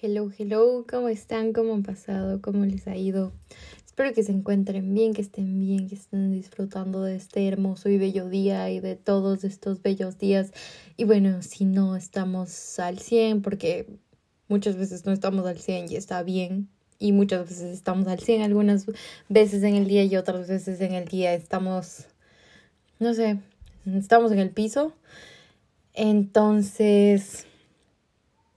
Hello, 0.00 0.30
hello, 0.38 0.86
¿cómo 0.88 1.08
están? 1.08 1.52
¿Cómo 1.52 1.74
han 1.74 1.82
pasado? 1.82 2.40
¿Cómo 2.40 2.64
les 2.64 2.86
ha 2.86 2.94
ido? 2.94 3.32
Espero 3.84 4.12
que 4.12 4.22
se 4.22 4.30
encuentren 4.30 4.94
bien, 4.94 5.12
que 5.12 5.22
estén 5.22 5.58
bien, 5.58 5.88
que 5.88 5.96
estén 5.96 6.30
disfrutando 6.30 7.02
de 7.02 7.16
este 7.16 7.48
hermoso 7.48 7.88
y 7.88 7.98
bello 7.98 8.28
día 8.28 8.70
y 8.70 8.78
de 8.78 8.94
todos 8.94 9.42
estos 9.42 9.82
bellos 9.82 10.16
días. 10.16 10.52
Y 10.96 11.02
bueno, 11.02 11.42
si 11.42 11.64
no 11.64 11.96
estamos 11.96 12.78
al 12.78 13.00
100, 13.00 13.42
porque 13.42 13.88
muchas 14.46 14.76
veces 14.76 15.04
no 15.04 15.10
estamos 15.10 15.44
al 15.46 15.58
100 15.58 15.90
y 15.90 15.96
está 15.96 16.22
bien. 16.22 16.68
Y 17.00 17.10
muchas 17.10 17.48
veces 17.48 17.74
estamos 17.74 18.06
al 18.06 18.20
100, 18.20 18.42
algunas 18.42 18.86
veces 19.28 19.64
en 19.64 19.74
el 19.74 19.88
día 19.88 20.04
y 20.04 20.14
otras 20.14 20.46
veces 20.46 20.80
en 20.80 20.94
el 20.94 21.08
día 21.08 21.34
estamos, 21.34 22.06
no 23.00 23.14
sé, 23.14 23.40
estamos 23.84 24.30
en 24.30 24.38
el 24.38 24.50
piso. 24.50 24.92
Entonces 25.92 27.48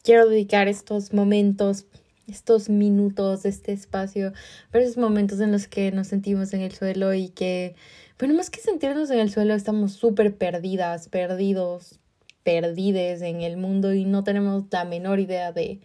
quiero 0.03 0.27
dedicar 0.27 0.67
estos 0.67 1.13
momentos, 1.13 1.85
estos 2.27 2.69
minutos, 2.69 3.45
este 3.45 3.73
espacio, 3.73 4.33
para 4.71 4.83
esos 4.83 4.97
momentos 4.97 5.39
en 5.39 5.51
los 5.51 5.67
que 5.67 5.91
nos 5.91 6.07
sentimos 6.07 6.53
en 6.53 6.61
el 6.61 6.71
suelo 6.71 7.13
y 7.13 7.29
que, 7.29 7.75
bueno, 8.19 8.33
más 8.35 8.49
que 8.49 8.59
sentirnos 8.59 9.09
en 9.11 9.19
el 9.19 9.31
suelo, 9.31 9.53
estamos 9.53 9.93
súper 9.93 10.35
perdidas, 10.35 11.09
perdidos, 11.09 11.99
perdides 12.43 13.21
en 13.21 13.41
el 13.41 13.57
mundo 13.57 13.93
y 13.93 14.05
no 14.05 14.23
tenemos 14.23 14.63
la 14.71 14.85
menor 14.85 15.19
idea 15.19 15.51
de, 15.51 15.79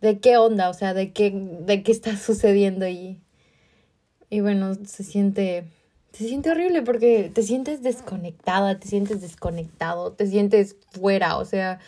de 0.00 0.18
qué 0.20 0.36
onda, 0.36 0.68
o 0.68 0.74
sea, 0.74 0.94
de 0.94 1.12
qué, 1.12 1.32
de 1.32 1.82
qué 1.82 1.92
está 1.92 2.16
sucediendo 2.16 2.86
y, 2.86 3.20
y 4.30 4.40
bueno, 4.40 4.74
se 4.74 5.04
siente, 5.04 5.64
se 6.12 6.28
siente 6.28 6.50
horrible 6.50 6.82
porque 6.82 7.30
te 7.32 7.42
sientes 7.42 7.82
desconectada, 7.82 8.78
te 8.78 8.88
sientes 8.88 9.20
desconectado, 9.20 10.12
te 10.12 10.26
sientes 10.26 10.76
fuera, 10.92 11.38
o 11.38 11.44
sea, 11.44 11.80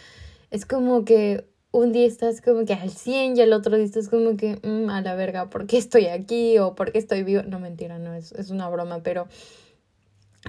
es 0.50 0.66
como 0.66 1.04
que 1.04 1.49
un 1.72 1.92
día 1.92 2.06
estás 2.06 2.40
como 2.40 2.64
que 2.64 2.74
al 2.74 2.90
100 2.90 3.36
y 3.36 3.40
el 3.40 3.52
otro 3.52 3.76
día 3.76 3.84
estás 3.84 4.08
como 4.08 4.36
que 4.36 4.58
mm, 4.62 4.90
a 4.90 5.02
la 5.02 5.14
verga, 5.14 5.50
¿por 5.50 5.66
qué 5.66 5.78
estoy 5.78 6.06
aquí? 6.06 6.58
o 6.58 6.74
¿por 6.74 6.92
qué 6.92 6.98
estoy 6.98 7.22
vivo? 7.22 7.42
No, 7.42 7.60
mentira, 7.60 7.98
no, 7.98 8.14
es, 8.14 8.32
es 8.32 8.50
una 8.50 8.68
broma, 8.68 9.02
pero 9.02 9.28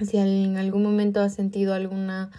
si 0.04 0.16
en 0.16 0.56
algún 0.56 0.82
momento 0.82 1.20
has 1.20 1.34
sentido 1.34 1.74
alguna 1.74 2.30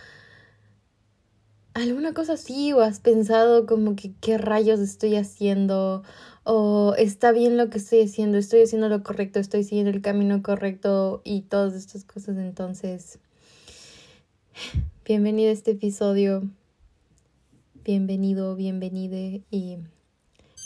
alguna 1.73 2.14
cosa 2.14 2.34
así 2.34 2.72
o 2.73 2.81
has 2.81 3.00
pensado 3.00 3.66
como 3.66 3.95
que 3.95 4.14
qué 4.22 4.38
rayos 4.38 4.80
estoy 4.80 5.16
haciendo 5.16 6.03
o 6.44 6.94
está 6.97 7.31
bien 7.31 7.58
lo 7.58 7.70
que 7.70 7.78
estoy 7.80 8.02
haciendo, 8.02 8.38
estoy 8.38 8.62
haciendo 8.64 8.90
lo 8.90 9.02
correcto, 9.02 9.40
estoy 9.40 9.64
siguiendo 9.64 9.92
el 9.92 10.02
camino 10.02 10.44
correcto 10.44 11.22
y 11.23 11.42
todas 11.42 11.73
estas 11.73 12.03
cosas, 12.03 12.38
entonces 12.38 13.20
bienvenido 15.06 15.50
a 15.50 15.53
este 15.53 15.72
episodio 15.72 16.44
bienvenido, 17.84 18.56
bienvenide 18.56 19.42
y 19.52 19.78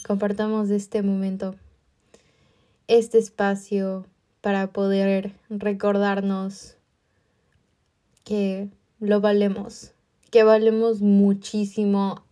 compartamos 0.05 0.69
este 0.69 1.01
momento, 1.01 1.55
este 2.87 3.17
espacio 3.17 4.05
para 4.41 4.71
poder 4.71 5.33
recordarnos 5.49 6.75
que 8.23 8.69
lo 8.99 9.19
valemos, 9.19 9.93
que 10.29 10.43
valemos 10.43 11.01
muchísimo, 11.01 12.23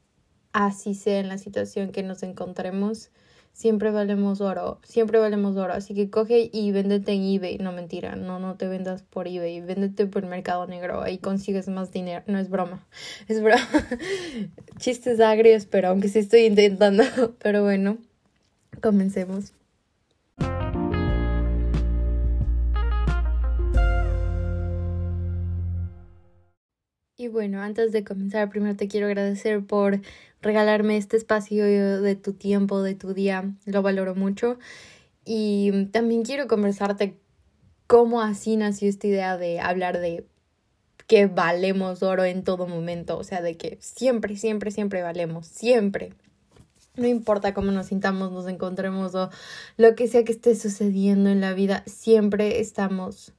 así 0.53 0.93
sea 0.93 1.19
en 1.19 1.29
la 1.29 1.39
situación 1.39 1.91
que 1.91 2.03
nos 2.03 2.21
encontremos 2.21 3.09
siempre 3.55 3.89
valemos 3.89 4.41
oro, 4.41 4.79
siempre 4.83 5.17
valemos 5.17 5.55
oro. 5.55 5.73
Así 5.73 5.95
que 5.95 6.09
coge 6.09 6.49
y 6.51 6.71
véndete 6.71 7.13
en 7.13 7.23
eBay. 7.23 7.57
No, 7.57 7.71
mentira, 7.71 8.15
no, 8.15 8.37
no 8.37 8.55
te 8.55 8.67
vendas 8.67 9.01
por 9.01 9.27
eBay. 9.27 9.61
Véndete 9.61 10.05
por 10.05 10.23
el 10.23 10.29
mercado 10.29 10.67
negro. 10.67 11.01
Ahí 11.01 11.17
consigues 11.17 11.67
más 11.69 11.91
dinero. 11.91 12.23
No 12.27 12.37
es 12.37 12.49
broma, 12.49 12.85
es 13.27 13.41
broma. 13.41 13.67
Chistes 14.77 15.19
agrios, 15.19 15.65
pero 15.65 15.87
aunque 15.87 16.09
sí 16.09 16.19
estoy 16.19 16.41
intentando. 16.41 17.03
Pero 17.39 17.63
bueno, 17.63 17.97
comencemos. 18.81 19.53
Y 27.25 27.27
bueno, 27.27 27.59
antes 27.59 27.91
de 27.91 28.03
comenzar, 28.03 28.51
primero 28.51 28.75
te 28.75 28.87
quiero 28.87 29.07
agradecer 29.07 29.65
por 29.65 29.99
regalarme 30.43 30.95
este 30.95 31.17
espacio 31.17 31.65
de 31.65 32.15
tu 32.15 32.33
tiempo, 32.33 32.83
de 32.83 32.93
tu 32.93 33.15
día. 33.15 33.51
Lo 33.65 33.81
valoro 33.81 34.13
mucho. 34.13 34.59
Y 35.25 35.87
también 35.87 36.21
quiero 36.21 36.47
conversarte 36.47 37.17
cómo 37.87 38.21
así 38.21 38.57
nació 38.57 38.89
esta 38.89 39.07
idea 39.07 39.37
de 39.37 39.59
hablar 39.59 39.99
de 39.99 40.27
que 41.07 41.25
valemos 41.25 42.03
oro 42.03 42.25
en 42.25 42.43
todo 42.43 42.67
momento. 42.67 43.17
O 43.17 43.23
sea, 43.23 43.41
de 43.41 43.57
que 43.57 43.79
siempre, 43.81 44.35
siempre, 44.35 44.69
siempre 44.69 45.01
valemos. 45.01 45.47
Siempre. 45.47 46.13
No 46.95 47.07
importa 47.07 47.55
cómo 47.55 47.71
nos 47.71 47.87
sintamos, 47.87 48.31
nos 48.31 48.47
encontremos 48.47 49.15
o 49.15 49.31
lo 49.77 49.95
que 49.95 50.07
sea 50.07 50.23
que 50.23 50.31
esté 50.31 50.53
sucediendo 50.53 51.31
en 51.31 51.41
la 51.41 51.55
vida, 51.55 51.81
siempre 51.87 52.59
estamos, 52.59 53.33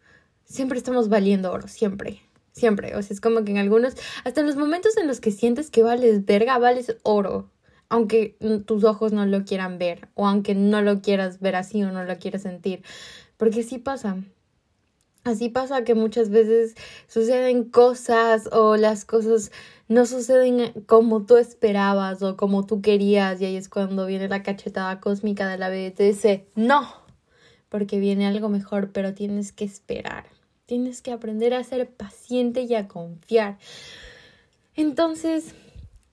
siempre 0.44 0.76
estamos 0.76 1.08
valiendo 1.08 1.52
oro, 1.52 1.68
siempre. 1.68 2.25
Siempre. 2.56 2.96
O 2.96 3.02
sea, 3.02 3.12
es 3.12 3.20
como 3.20 3.44
que 3.44 3.52
en 3.52 3.58
algunos, 3.58 3.96
hasta 4.24 4.40
en 4.40 4.46
los 4.46 4.56
momentos 4.56 4.96
en 4.96 5.06
los 5.06 5.20
que 5.20 5.30
sientes 5.30 5.70
que 5.70 5.82
vales 5.82 6.24
verga, 6.24 6.58
vales 6.58 6.96
oro. 7.02 7.50
Aunque 7.90 8.38
tus 8.64 8.82
ojos 8.82 9.12
no 9.12 9.26
lo 9.26 9.44
quieran 9.44 9.78
ver. 9.78 10.08
O 10.14 10.26
aunque 10.26 10.54
no 10.54 10.80
lo 10.80 11.02
quieras 11.02 11.38
ver 11.40 11.54
así 11.54 11.82
o 11.84 11.92
no 11.92 12.04
lo 12.04 12.18
quieras 12.18 12.42
sentir. 12.42 12.82
Porque 13.36 13.62
sí 13.62 13.76
pasa. 13.76 14.16
Así 15.22 15.50
pasa 15.50 15.84
que 15.84 15.94
muchas 15.94 16.30
veces 16.30 16.76
suceden 17.08 17.64
cosas 17.64 18.48
o 18.52 18.76
las 18.76 19.04
cosas 19.04 19.52
no 19.88 20.06
suceden 20.06 20.72
como 20.86 21.26
tú 21.26 21.36
esperabas 21.36 22.22
o 22.22 22.36
como 22.38 22.64
tú 22.64 22.80
querías 22.80 23.40
y 23.40 23.44
ahí 23.44 23.56
es 23.56 23.68
cuando 23.68 24.06
viene 24.06 24.28
la 24.28 24.42
cachetada 24.42 25.00
cósmica 25.00 25.48
de 25.48 25.58
la 25.58 25.68
vida 25.68 25.88
y 25.88 25.90
te 25.90 26.04
dice 26.04 26.46
no, 26.54 26.88
porque 27.68 27.98
viene 27.98 28.26
algo 28.26 28.48
mejor, 28.48 28.92
pero 28.92 29.14
tienes 29.14 29.52
que 29.52 29.64
esperar. 29.64 30.35
Tienes 30.66 31.00
que 31.00 31.12
aprender 31.12 31.54
a 31.54 31.64
ser 31.64 31.88
paciente 31.88 32.62
y 32.62 32.74
a 32.74 32.88
confiar. 32.88 33.58
Entonces, 34.74 35.54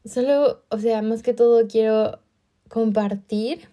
solo, 0.06 0.64
o 0.70 0.80
sea, 0.80 1.02
más 1.02 1.24
que 1.24 1.34
todo 1.34 1.68
quiero 1.68 2.20
compartir 2.70 3.68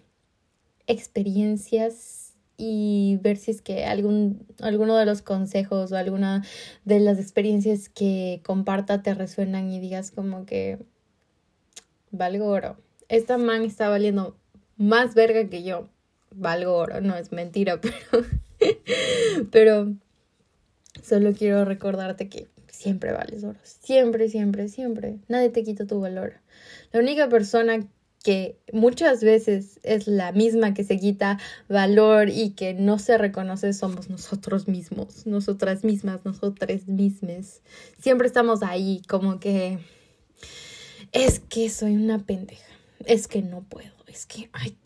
experiencias 0.87 2.33
y 2.57 3.17
ver 3.21 3.37
si 3.37 3.51
es 3.51 3.61
que 3.61 3.85
algún, 3.85 4.45
alguno 4.59 4.97
de 4.97 5.05
los 5.05 5.21
consejos 5.21 5.91
o 5.91 5.97
alguna 5.97 6.43
de 6.85 6.99
las 6.99 7.17
experiencias 7.19 7.89
que 7.89 8.41
comparta 8.43 9.01
te 9.01 9.13
resuenan 9.13 9.71
y 9.71 9.79
digas 9.79 10.11
como 10.11 10.45
que 10.45 10.77
valgo 12.11 12.47
oro. 12.47 12.77
Esta 13.07 13.37
man 13.37 13.63
está 13.63 13.89
valiendo 13.89 14.35
más 14.77 15.15
verga 15.15 15.49
que 15.49 15.63
yo. 15.63 15.87
Valgo 16.33 16.73
oro, 16.73 17.01
no 17.01 17.15
es 17.15 17.31
mentira, 17.31 17.81
pero 17.81 18.27
pero 19.51 19.93
Solo 21.01 21.33
quiero 21.33 21.65
recordarte 21.65 22.29
que 22.29 22.47
siempre 22.67 23.11
vales 23.11 23.43
oro. 23.43 23.59
Siempre, 23.63 24.29
siempre, 24.29 24.67
siempre. 24.69 25.17
Nadie 25.27 25.49
te 25.49 25.63
quita 25.63 25.85
tu 25.85 25.99
valor. 25.99 26.33
La 26.91 26.99
única 26.99 27.29
persona 27.29 27.87
que 28.23 28.59
muchas 28.71 29.23
veces 29.23 29.79
es 29.83 30.07
la 30.07 30.31
misma 30.31 30.73
que 30.73 30.83
se 30.83 30.99
quita 30.99 31.39
valor 31.67 32.29
y 32.29 32.51
que 32.51 32.73
no 32.73 32.99
se 32.99 33.17
reconoce 33.17 33.73
somos 33.73 34.09
nosotros 34.09 34.67
mismos, 34.67 35.25
nosotras 35.25 35.83
mismas, 35.83 36.23
nosotras 36.23 36.87
mismas. 36.87 37.61
Siempre 37.99 38.27
estamos 38.27 38.61
ahí 38.61 39.01
como 39.07 39.39
que 39.39 39.79
es 41.11 41.39
que 41.39 41.69
soy 41.69 41.95
una 41.95 42.19
pendeja, 42.19 42.67
es 43.05 43.27
que 43.27 43.41
no 43.41 43.63
puedo, 43.63 43.91
es 44.07 44.25
que, 44.25 44.49
ay, 44.53 44.77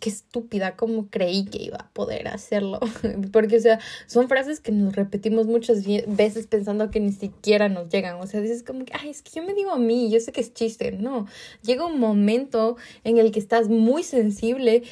qué 0.00 0.08
estúpida, 0.10 0.76
cómo 0.76 1.08
creí 1.08 1.44
que 1.44 1.62
iba 1.62 1.76
a 1.76 1.90
poder 1.90 2.28
hacerlo. 2.28 2.80
Porque, 3.32 3.58
o 3.58 3.60
sea, 3.60 3.78
son 4.06 4.28
frases 4.28 4.60
que 4.60 4.72
nos 4.72 4.96
repetimos 4.96 5.46
muchas 5.46 5.84
veces 5.84 6.46
pensando 6.46 6.90
que 6.90 6.98
ni 6.98 7.12
siquiera 7.12 7.68
nos 7.68 7.88
llegan. 7.90 8.16
O 8.16 8.26
sea, 8.26 8.40
dices 8.40 8.62
como 8.62 8.84
que, 8.84 8.92
ay, 8.98 9.10
es 9.10 9.22
que 9.22 9.30
yo 9.32 9.44
me 9.44 9.54
digo 9.54 9.70
a 9.70 9.78
mí, 9.78 10.10
yo 10.10 10.18
sé 10.18 10.32
que 10.32 10.40
es 10.40 10.52
chiste. 10.52 10.92
No, 10.92 11.26
llega 11.62 11.86
un 11.86 12.00
momento 12.00 12.76
en 13.04 13.18
el 13.18 13.30
que 13.30 13.38
estás 13.38 13.68
muy 13.68 14.02
sensible 14.02 14.82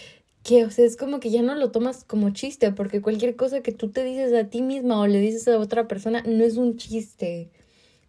que, 0.44 0.64
o 0.64 0.70
sea, 0.70 0.84
es 0.86 0.96
como 0.96 1.20
que 1.20 1.30
ya 1.30 1.42
no 1.42 1.54
lo 1.54 1.70
tomas 1.70 2.04
como 2.04 2.30
chiste, 2.30 2.70
porque 2.72 3.02
cualquier 3.02 3.36
cosa 3.36 3.60
que 3.60 3.72
tú 3.72 3.90
te 3.90 4.04
dices 4.04 4.32
a 4.32 4.48
ti 4.48 4.62
misma 4.62 5.00
o 5.00 5.06
le 5.06 5.18
dices 5.18 5.48
a 5.48 5.58
otra 5.58 5.88
persona 5.88 6.22
no 6.26 6.44
es 6.44 6.56
un 6.56 6.76
chiste 6.76 7.50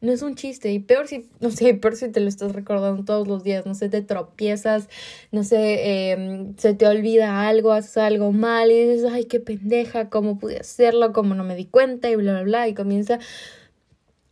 no 0.02 0.12
es 0.12 0.22
un 0.22 0.36
chiste. 0.36 0.72
Y 0.72 0.80
peor 0.80 1.08
si, 1.08 1.30
no 1.40 1.52
sé, 1.52 1.74
peor 1.74 1.96
si 1.96 2.10
te 2.10 2.20
lo 2.20 2.28
estás 2.28 2.54
recordando 2.54 3.04
todos 3.04 3.28
los 3.28 3.44
días, 3.44 3.66
no 3.66 3.74
sé, 3.76 3.90
te 3.90 4.02
tropiezas, 4.02 4.90
no 5.32 5.44
sé, 5.44 6.12
em, 6.12 6.56
se 6.58 6.74
te 6.74 6.88
olvida 6.88 7.48
algo, 7.48 7.72
haces 7.72 7.98
algo 7.98 8.32
mal 8.32 8.72
y 8.72 8.88
dices, 8.88 9.12
ay, 9.12 9.26
qué 9.26 9.40
pendeja, 9.40 10.10
cómo 10.10 10.40
pude 10.40 10.58
hacerlo, 10.58 11.14
cómo 11.14 11.36
no 11.36 11.44
me 11.44 11.56
di 11.56 11.66
cuenta 11.66 12.10
y 12.10 12.16
bla, 12.16 12.34
bla, 12.34 12.44
bla. 12.44 12.68
Y 12.68 12.74
comienza 12.74 13.20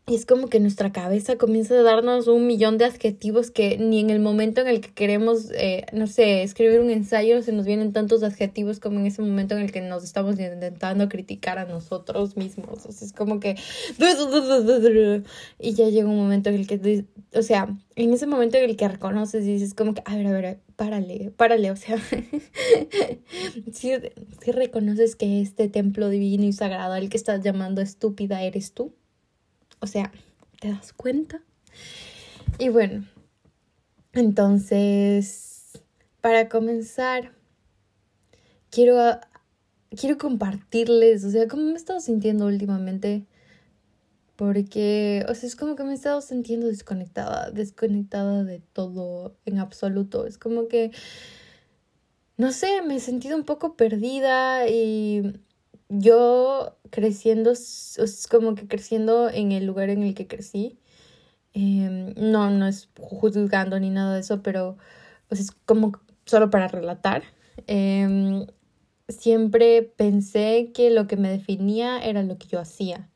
es 0.08 0.26
como 0.26 0.48
que 0.48 0.62
nuestra 0.62 0.94
cabeza 0.94 1.38
comienza 1.38 1.74
a 1.74 1.84
darnos 1.84 2.30
un 2.30 2.48
millón 2.48 2.78
de 2.78 2.86
adjetivos 2.86 3.52
que 3.52 3.78
ni 3.78 4.00
en 4.00 4.10
el 4.10 4.22
momento 4.22 4.62
en 4.62 4.70
el 4.70 4.80
que 4.80 4.94
queremos, 4.94 5.52
eh, 5.52 5.86
no 5.92 6.08
sé, 6.08 6.44
escribir 6.44 6.80
un 6.80 6.90
ensayo 6.90 7.42
se 7.42 7.52
nos 7.52 7.66
vienen 7.66 7.92
tantos 7.92 8.24
adjetivos 8.24 8.80
como 8.80 9.02
en 9.02 9.08
ese 9.08 9.22
momento 9.22 9.58
en 9.58 9.64
el 9.64 9.72
que 9.74 9.82
nos 9.82 10.06
estamos 10.06 10.40
intentando 10.40 11.10
criticar 11.10 11.60
a 11.60 11.66
nosotros 11.66 12.38
mismos. 12.38 12.86
O 12.86 12.92
sea, 12.94 13.06
es 13.06 13.12
como 13.12 13.42
que... 13.42 13.58
Y 15.60 15.74
ya 15.74 15.90
llega 15.90 16.08
un 16.08 16.16
momento 16.16 16.50
en 16.52 16.56
el 16.56 16.68
que, 16.68 17.06
o 17.34 17.42
sea, 17.42 17.76
en 17.96 18.14
ese 18.14 18.28
momento 18.28 18.58
en 18.58 18.70
el 18.70 18.78
que 18.78 18.88
reconoces 18.88 19.44
y 19.44 19.54
dices 19.54 19.74
como 19.74 19.94
que, 19.94 20.04
a 20.06 20.16
ver, 20.16 20.28
a 20.28 20.32
ver, 20.32 20.60
párale, 20.78 21.34
párale, 21.36 21.70
o 21.70 21.76
sea, 21.76 21.98
si, 23.74 23.92
si 24.42 24.52
reconoces 24.54 25.18
que 25.18 25.42
este 25.42 25.68
templo 25.68 26.08
divino 26.08 26.46
y 26.46 26.54
sagrado 26.54 26.94
al 26.94 27.10
que 27.10 27.18
estás 27.18 27.44
llamando 27.44 27.82
estúpida 27.82 28.42
eres 28.44 28.72
tú. 28.72 28.94
O 29.80 29.88
sea, 29.88 30.12
¿te 30.60 30.70
das 30.70 30.94
cuenta? 30.94 31.42
Y 32.60 32.70
bueno, 32.70 33.06
entonces, 34.14 35.82
para 36.22 36.50
comenzar, 36.50 37.34
quiero, 38.72 39.20
quiero 39.92 40.18
compartirles, 40.18 41.24
o 41.24 41.30
sea, 41.30 41.48
cómo 41.48 41.64
me 41.64 41.74
he 41.74 41.76
estado 41.76 42.00
sintiendo 42.00 42.48
últimamente. 42.48 43.26
Porque, 44.36 45.26
o 45.28 45.34
sea, 45.34 45.48
es 45.48 45.56
como 45.56 45.76
que 45.76 45.84
me 45.84 45.92
he 45.92 45.96
estado 45.96 46.22
sintiendo 46.22 46.68
desconectada, 46.68 47.50
desconectada 47.50 48.44
de 48.44 48.60
todo 48.60 49.36
en 49.46 49.58
absoluto. 49.58 50.28
Es 50.28 50.38
como 50.38 50.68
que, 50.68 50.92
no 52.38 52.52
sé, 52.52 52.84
me 52.84 52.98
he 52.98 53.00
sentido 53.00 53.36
un 53.36 53.46
poco 53.46 53.76
perdida 53.76 54.68
y 54.68 55.40
yo 55.90 56.77
creciendo, 56.90 57.52
es 57.52 58.28
como 58.30 58.56
que 58.56 58.68
creciendo 58.68 59.30
en 59.30 59.52
el 59.52 59.66
lugar 59.66 59.90
en 59.90 60.04
el 60.04 60.14
que 60.16 60.28
crecí, 60.28 60.80
em, 61.54 62.14
no, 62.18 62.50
no 62.52 62.68
es 62.68 62.90
juzgando 63.00 63.80
ni 63.80 63.90
nada 63.90 64.16
de 64.16 64.22
eso, 64.22 64.42
pero 64.44 64.78
es 65.30 65.52
como 65.66 65.94
solo 66.26 66.50
para 66.50 66.68
relatar. 66.68 67.24
Em, 67.68 68.48
siempre 69.10 69.84
pensé 69.84 70.72
que 70.74 70.90
lo 70.92 71.08
que 71.08 71.18
me 71.18 71.30
definía 71.30 72.00
era 72.00 72.24
lo 72.24 72.38
que 72.38 72.48
yo 72.48 72.60
hacía. 72.60 73.10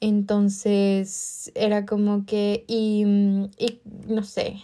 Entonces 0.00 1.52
era 1.54 1.86
como 1.86 2.26
que, 2.26 2.64
y, 2.68 3.04
y 3.58 3.80
no 4.08 4.22
sé, 4.24 4.58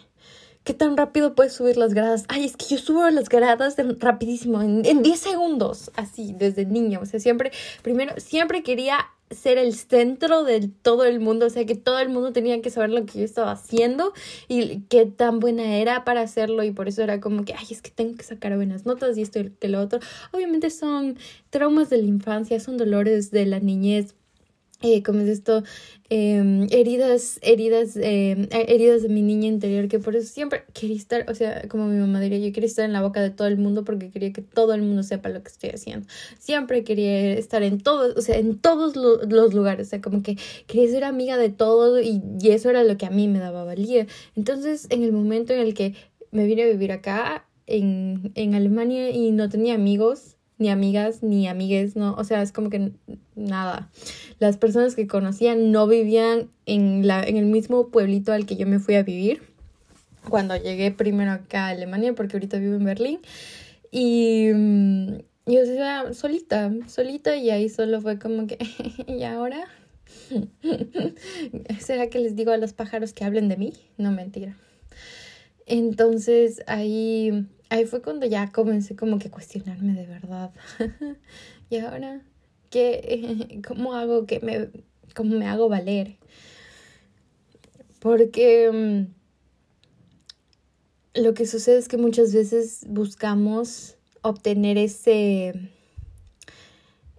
¿Qué 0.65 0.75
tan 0.75 0.97
rápido 0.97 1.35
puedes 1.35 1.55
subir 1.55 1.77
las 1.77 1.93
gradas? 1.93 2.25
Ay, 2.29 2.45
es 2.45 2.57
que 2.57 2.67
yo 2.67 2.79
subo 2.79 3.09
las 3.11 3.29
gradas 3.29 3.77
rapidísimo, 3.99 4.63
en, 4.63 4.87
en 4.87 5.03
10 5.03 5.19
segundos, 5.19 5.91
así, 5.97 6.35
desde 6.39 6.67
niño. 6.67 7.01
O 7.03 7.07
sea, 7.07 7.19
siempre, 7.19 7.51
primero, 7.83 8.15
siempre 8.19 8.63
quería 8.63 8.99
ser 9.35 9.59
el 9.59 9.75
centro 9.75 10.45
de 10.45 10.69
todo 10.69 11.05
el 11.05 11.21
mundo, 11.21 11.47
o 11.47 11.51
sea, 11.51 11.65
que 11.65 11.75
todo 11.75 11.99
el 11.99 12.09
mundo 12.09 12.33
tenía 12.33 12.61
que 12.63 12.71
saber 12.71 12.91
lo 12.91 13.05
que 13.07 13.19
yo 13.19 13.25
estaba 13.25 13.53
haciendo 13.53 14.13
y 14.47 14.83
qué 14.83 15.07
tan 15.07 15.41
buena 15.41 15.79
era 15.79 16.05
para 16.05 16.21
hacerlo 16.21 16.63
y 16.63 16.71
por 16.71 16.89
eso 16.89 17.03
era 17.03 17.21
como 17.21 17.45
que, 17.45 17.55
ay, 17.55 17.67
es 17.71 17.83
que 17.83 17.91
tengo 17.91 18.17
que 18.17 18.23
sacar 18.23 18.55
buenas 18.55 18.87
notas 18.87 19.17
y 19.17 19.23
esto 19.23 19.41
y 19.41 19.51
que 19.51 19.69
lo 19.69 19.81
otro. 19.81 20.01
Obviamente 20.33 20.71
son 20.71 21.19
traumas 21.51 21.91
de 21.91 21.99
la 21.99 22.05
infancia, 22.05 22.61
son 22.61 22.77
dolores 22.77 23.31
de 23.31 23.47
la 23.47 23.61
niñez, 23.61 24.15
eh, 24.83 25.03
¿cómo 25.03 25.21
es 25.21 25.29
esto? 25.29 25.63
Em, 26.11 26.67
heridas, 26.71 27.39
heridas, 27.43 27.97
em, 27.97 28.49
heridas 28.51 29.03
de 29.03 29.09
mi 29.09 29.23
niña 29.23 29.49
interior, 29.49 29.89
que 29.89 29.99
por 29.99 30.15
eso 30.15 30.29
siempre 30.31 30.65
quería 30.75 30.97
estar, 30.97 31.31
o 31.31 31.35
sea, 31.35 31.67
como 31.69 31.87
mi 31.87 31.99
mamá 31.99 32.21
diría, 32.21 32.39
yo 32.39 32.53
quería 32.53 32.67
estar 32.67 32.85
en 32.85 32.93
la 32.93 33.01
boca 33.01 33.23
de 33.23 33.31
todo 33.31 33.49
el 33.49 33.57
mundo 33.57 33.85
porque 33.85 34.11
quería 34.11 34.33
que 34.33 34.43
todo 34.43 34.75
el 34.75 34.83
mundo 34.83 35.03
sepa 35.03 35.29
lo 35.31 35.43
que 35.43 35.49
estoy 35.49 35.71
haciendo. 35.71 36.07
Siempre 36.39 36.85
quería 36.85 37.33
estar 37.33 37.63
en 37.63 37.81
todos, 37.81 38.17
o 38.17 38.21
sea, 38.21 38.37
en 38.39 38.59
todos 38.59 38.95
los 38.97 39.55
lugares, 39.55 39.87
o 39.87 39.91
sea, 39.91 40.01
como 40.01 40.23
que 40.23 40.37
quería 40.67 40.91
ser 40.91 41.05
amiga 41.05 41.37
de 41.39 41.49
todo 41.49 42.01
y, 42.01 42.23
y 42.41 42.51
eso 42.51 42.69
era 42.69 42.85
lo 42.85 42.97
que 42.99 43.07
a 43.07 43.11
mí 43.11 43.29
me 43.29 43.39
daba 43.39 43.65
valía. 43.65 44.07
Entonces, 44.37 44.87
en 44.91 45.03
el 45.03 45.13
momento 45.13 45.53
en 45.55 45.61
el 45.61 45.75
que 45.75 45.95
me 46.31 46.47
vine 46.47 46.65
a 46.65 46.67
vivir 46.67 46.93
acá, 46.93 47.47
en, 47.67 48.33
en 48.35 48.55
Alemania, 48.55 49.11
y 49.11 49.31
no 49.31 49.49
tenía 49.49 49.75
amigos, 49.75 50.37
ni 50.59 50.71
amigas, 50.71 51.23
ni 51.23 51.49
amigues, 51.49 51.97
no, 51.97 52.15
o 52.15 52.25
sea, 52.25 52.43
es 52.43 52.53
como 52.53 52.71
que 52.71 52.93
nada. 53.35 53.91
Las 54.39 54.57
personas 54.57 54.95
que 54.95 55.07
conocían 55.07 55.73
no 55.73 55.87
vivían 55.87 56.51
en, 56.67 57.07
la, 57.07 57.23
en 57.25 57.37
el 57.37 57.47
mismo 57.47 57.89
pueblito 57.89 58.33
al 58.33 58.47
que 58.47 58.57
yo 58.57 58.67
me 58.67 58.79
fui 58.79 58.95
a 58.95 59.03
vivir 59.03 59.43
cuando 60.29 60.57
llegué 60.57 60.91
primero 60.91 61.33
acá 61.33 61.67
a 61.67 61.71
Alemania, 61.71 62.15
porque 62.15 62.37
ahorita 62.37 62.59
vivo 62.59 62.77
en 62.77 62.85
Berlín. 62.85 63.21
Y, 63.91 64.51
mm, 64.55 65.19
y 65.47 65.59
o 65.59 65.67
sea, 65.67 66.15
solita, 66.15 66.73
solita, 66.87 67.37
y 67.37 67.51
ahí 67.51 67.69
solo 67.69 68.01
fue 68.01 68.19
como 68.19 68.47
que, 68.47 68.59
¿y 69.07 69.23
ahora? 69.25 69.65
¿Será 71.81 72.09
que 72.09 72.19
les 72.19 72.37
digo 72.37 72.53
a 72.53 72.57
los 72.57 72.73
pájaros 72.73 73.13
que 73.13 73.25
hablen 73.25 73.49
de 73.49 73.57
mí? 73.57 73.73
No, 73.97 74.13
mentira. 74.13 74.57
Entonces 75.67 76.63
ahí 76.67 77.47
ahí 77.73 77.87
fue 77.87 78.03
cuando 78.03 78.27
ya 78.27 78.53
comencé 78.53 78.95
como 78.97 79.19
que 79.19 79.31
cuestionarme 79.31 79.95
de 79.95 80.07
verdad. 80.07 80.53
y 81.71 81.79
ahora, 81.79 82.21
¿qué, 82.69 83.63
¿cómo 83.67 83.95
hago 83.95 84.27
que 84.27 84.41
me, 84.41 84.69
cómo 85.15 85.37
me 85.37 85.47
hago 85.47 85.71
valer? 85.71 86.19
Porque 87.99 88.71
mm, 91.15 91.23
lo 91.23 91.33
que 91.33 91.47
sucede 91.47 91.79
es 91.79 91.89
que 91.89 91.97
muchas 91.97 92.35
veces 92.35 92.85
buscamos 92.89 93.97
obtener 94.21 94.77
ese 94.77 95.71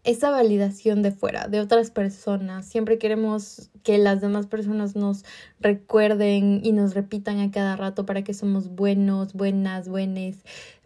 esa 0.03 0.29
validación 0.31 1.01
de 1.01 1.11
fuera, 1.11 1.47
de 1.47 1.61
otras 1.61 1.91
personas. 1.91 2.65
Siempre 2.65 2.97
queremos 2.97 3.71
que 3.83 3.97
las 3.97 4.21
demás 4.21 4.47
personas 4.47 4.95
nos 4.95 5.23
recuerden 5.59 6.61
y 6.63 6.73
nos 6.73 6.93
repitan 6.93 7.39
a 7.39 7.51
cada 7.51 7.75
rato 7.75 8.05
para 8.05 8.23
que 8.23 8.33
somos 8.33 8.69
buenos, 8.69 9.33
buenas, 9.33 9.87
buenas, 9.87 10.37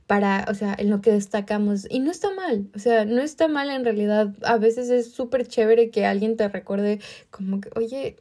para, 0.05 0.45
o 0.49 0.53
sea, 0.53 0.75
en 0.77 0.89
lo 0.89 1.01
que 1.01 1.11
destacamos. 1.11 1.87
Y 1.89 1.99
no 1.99 2.11
está 2.11 2.31
mal, 2.33 2.69
o 2.75 2.79
sea, 2.79 3.05
no 3.05 3.21
está 3.21 3.47
mal 3.47 3.69
en 3.69 3.83
realidad. 3.83 4.33
A 4.43 4.57
veces 4.57 4.89
es 4.89 5.11
súper 5.11 5.47
chévere 5.47 5.89
que 5.89 6.05
alguien 6.05 6.37
te 6.37 6.47
recuerde 6.47 6.99
como 7.31 7.59
que, 7.59 7.69
oye, 7.75 8.17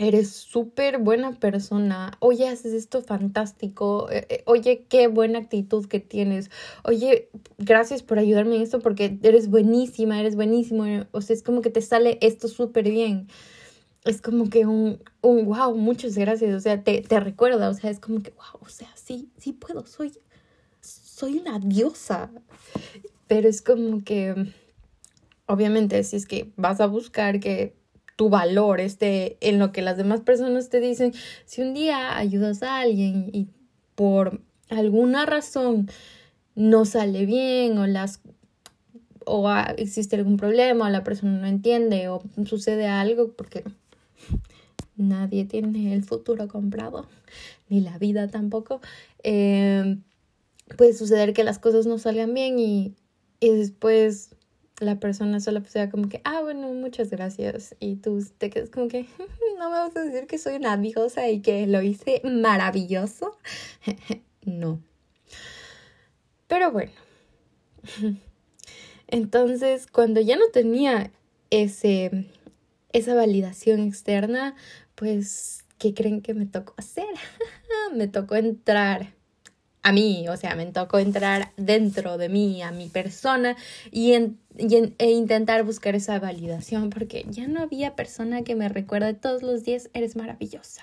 eres 0.00 0.30
súper 0.30 0.98
buena 0.98 1.38
persona, 1.38 2.12
oye, 2.20 2.48
haces 2.48 2.72
esto 2.72 3.02
fantástico, 3.02 4.08
eh, 4.10 4.26
eh, 4.30 4.42
oye, 4.46 4.86
qué 4.88 5.08
buena 5.08 5.40
actitud 5.40 5.86
que 5.86 6.00
tienes, 6.00 6.50
oye, 6.84 7.28
gracias 7.58 8.02
por 8.02 8.18
ayudarme 8.18 8.56
en 8.56 8.62
esto 8.62 8.80
porque 8.80 9.18
eres 9.22 9.50
buenísima, 9.50 10.18
eres 10.18 10.36
buenísimo, 10.36 10.84
o 11.12 11.20
sea, 11.20 11.36
es 11.36 11.42
como 11.42 11.60
que 11.60 11.68
te 11.68 11.82
sale 11.82 12.16
esto 12.22 12.48
súper 12.48 12.90
bien. 12.90 13.28
Es 14.06 14.22
como 14.22 14.48
que 14.48 14.64
un, 14.64 15.02
un 15.20 15.44
wow, 15.44 15.76
muchas 15.76 16.16
gracias, 16.16 16.54
o 16.54 16.60
sea, 16.60 16.82
te, 16.82 17.02
te 17.02 17.20
recuerda, 17.20 17.68
o 17.68 17.74
sea, 17.74 17.90
es 17.90 18.00
como 18.00 18.22
que 18.22 18.30
wow, 18.30 18.60
o 18.62 18.68
sea, 18.70 18.88
sí, 18.94 19.28
sí 19.36 19.52
puedo, 19.52 19.86
soy, 19.86 20.12
soy 20.80 21.38
una 21.38 21.58
diosa. 21.58 22.30
Pero 23.26 23.48
es 23.48 23.60
como 23.60 24.02
que, 24.02 24.34
obviamente, 25.44 26.02
si 26.04 26.16
es 26.16 26.24
que 26.24 26.50
vas 26.56 26.80
a 26.80 26.86
buscar 26.86 27.38
que 27.38 27.79
tu 28.20 28.28
valor 28.28 28.82
esté 28.82 29.38
en 29.40 29.58
lo 29.58 29.72
que 29.72 29.80
las 29.80 29.96
demás 29.96 30.20
personas 30.20 30.68
te 30.68 30.78
dicen. 30.78 31.14
Si 31.46 31.62
un 31.62 31.72
día 31.72 32.18
ayudas 32.18 32.62
a 32.62 32.78
alguien 32.78 33.30
y 33.32 33.46
por 33.94 34.42
alguna 34.68 35.24
razón 35.24 35.88
no 36.54 36.84
sale 36.84 37.24
bien 37.24 37.78
o 37.78 37.86
las 37.86 38.20
o 39.24 39.50
existe 39.78 40.16
algún 40.16 40.36
problema 40.36 40.84
o 40.84 40.90
la 40.90 41.02
persona 41.02 41.38
no 41.38 41.46
entiende 41.46 42.10
o 42.10 42.22
sucede 42.44 42.88
algo 42.88 43.32
porque 43.32 43.64
nadie 44.98 45.46
tiene 45.46 45.94
el 45.94 46.04
futuro 46.04 46.46
comprado 46.46 47.06
ni 47.70 47.80
la 47.80 47.96
vida 47.96 48.28
tampoco 48.28 48.82
eh, 49.22 49.96
puede 50.76 50.92
suceder 50.92 51.32
que 51.32 51.42
las 51.42 51.58
cosas 51.58 51.86
no 51.86 51.96
salgan 51.96 52.34
bien 52.34 52.58
y, 52.58 52.92
y 53.40 53.48
después 53.48 54.36
la 54.80 54.98
persona 54.98 55.40
solo 55.40 55.62
sea 55.64 55.90
como 55.90 56.08
que, 56.08 56.20
ah, 56.24 56.40
bueno, 56.42 56.72
muchas 56.72 57.10
gracias. 57.10 57.76
Y 57.80 57.96
tú 57.96 58.24
te 58.38 58.50
quedas 58.50 58.70
como 58.70 58.88
que, 58.88 59.06
no 59.58 59.70
me 59.70 59.76
vas 59.76 59.96
a 59.96 60.02
decir 60.02 60.26
que 60.26 60.38
soy 60.38 60.56
una 60.56 60.76
diosa 60.76 61.28
y 61.28 61.40
que 61.40 61.66
lo 61.66 61.82
hice 61.82 62.22
maravilloso. 62.24 63.38
no. 64.44 64.80
Pero 66.48 66.72
bueno. 66.72 66.92
Entonces, 69.06 69.86
cuando 69.86 70.20
ya 70.20 70.36
no 70.36 70.48
tenía 70.52 71.10
ese, 71.50 72.26
esa 72.92 73.14
validación 73.14 73.80
externa, 73.80 74.54
pues, 74.94 75.64
¿qué 75.78 75.94
creen 75.94 76.22
que 76.22 76.34
me 76.34 76.46
tocó 76.46 76.74
hacer? 76.76 77.06
me 77.94 78.08
tocó 78.08 78.36
entrar 78.36 79.14
a 79.82 79.92
mí, 79.92 80.28
o 80.28 80.36
sea, 80.36 80.54
me 80.54 80.66
tocó 80.66 80.98
entrar 80.98 81.52
dentro 81.56 82.18
de 82.18 82.28
mí, 82.28 82.62
a 82.62 82.70
mi 82.70 82.88
persona 82.88 83.56
y, 83.90 84.12
e 84.12 85.10
intentar 85.10 85.64
buscar 85.64 85.94
esa 85.94 86.18
validación 86.18 86.90
porque 86.90 87.24
ya 87.30 87.48
no 87.48 87.62
había 87.62 87.94
persona 87.96 88.42
que 88.42 88.54
me 88.54 88.68
recuerde 88.68 89.14
todos 89.14 89.42
los 89.42 89.64
días, 89.64 89.88
eres 89.94 90.16
maravillosa, 90.16 90.82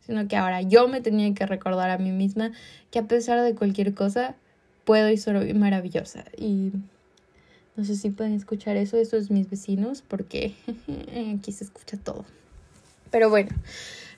sino 0.00 0.28
que 0.28 0.36
ahora 0.36 0.60
yo 0.60 0.88
me 0.88 1.00
tenía 1.00 1.32
que 1.32 1.46
recordar 1.46 1.90
a 1.90 1.98
mí 1.98 2.10
misma 2.10 2.52
que 2.90 2.98
a 2.98 3.04
pesar 3.04 3.40
de 3.42 3.54
cualquier 3.54 3.94
cosa, 3.94 4.34
puedo 4.84 5.10
y 5.10 5.16
soy 5.16 5.54
maravillosa. 5.54 6.24
Y 6.36 6.72
no 7.76 7.84
sé 7.84 7.96
si 7.96 8.10
pueden 8.10 8.34
escuchar 8.34 8.76
eso, 8.76 8.96
eso 8.98 9.16
es 9.16 9.30
mis 9.30 9.48
vecinos 9.48 10.02
porque 10.06 10.54
aquí 11.38 11.50
se 11.52 11.64
escucha 11.64 11.96
todo. 11.96 12.24
Pero 13.10 13.30
bueno, 13.30 13.50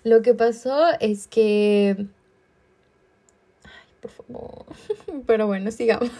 lo 0.04 0.22
que 0.22 0.34
pasó 0.34 0.86
es 1.00 1.26
que... 1.26 2.06
Por 4.06 4.26
favor. 4.26 4.66
Pero 5.26 5.46
bueno, 5.46 5.70
sigamos. 5.70 6.10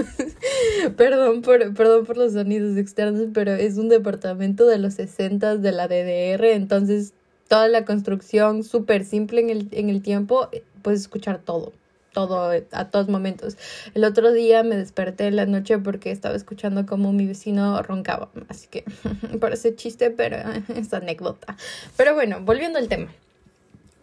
perdón, 0.97 1.43
por, 1.43 1.75
perdón 1.75 2.05
por 2.05 2.17
los 2.17 2.33
sonidos 2.33 2.77
externos, 2.77 3.29
pero 3.33 3.53
es 3.53 3.77
un 3.79 3.89
departamento 3.89 4.67
de 4.67 4.79
los 4.79 4.95
60 4.95 5.57
de 5.57 5.73
la 5.73 5.87
DDR, 5.87 6.45
entonces 6.47 7.13
toda 7.49 7.69
la 7.69 7.85
construcción 7.85 8.65
súper 8.65 9.05
simple 9.05 9.41
en 9.41 9.51
el, 9.51 9.69
en 9.71 9.89
el 9.89 10.03
tiempo, 10.03 10.49
puedes 10.83 11.01
escuchar 11.03 11.39
todo 11.39 11.73
todo 12.13 12.51
a 12.73 12.85
todos 12.87 13.09
momentos. 13.09 13.59
El 13.95 14.03
otro 14.05 14.33
día 14.33 14.63
me 14.63 14.75
desperté 14.75 15.27
en 15.27 15.37
la 15.37 15.45
noche 15.45 15.77
porque 15.77 16.11
estaba 16.11 16.35
escuchando 16.35 16.87
como 16.87 17.13
mi 17.13 17.27
vecino 17.27 17.83
roncaba, 17.83 18.31
así 18.49 18.69
que 18.69 18.85
parece 19.41 19.77
chiste, 19.77 20.11
pero 20.11 20.39
es 20.75 20.95
anécdota. 20.95 21.59
Pero 21.99 22.15
bueno, 22.15 22.41
volviendo 22.41 22.79
al 22.79 22.89
tema. 22.89 23.13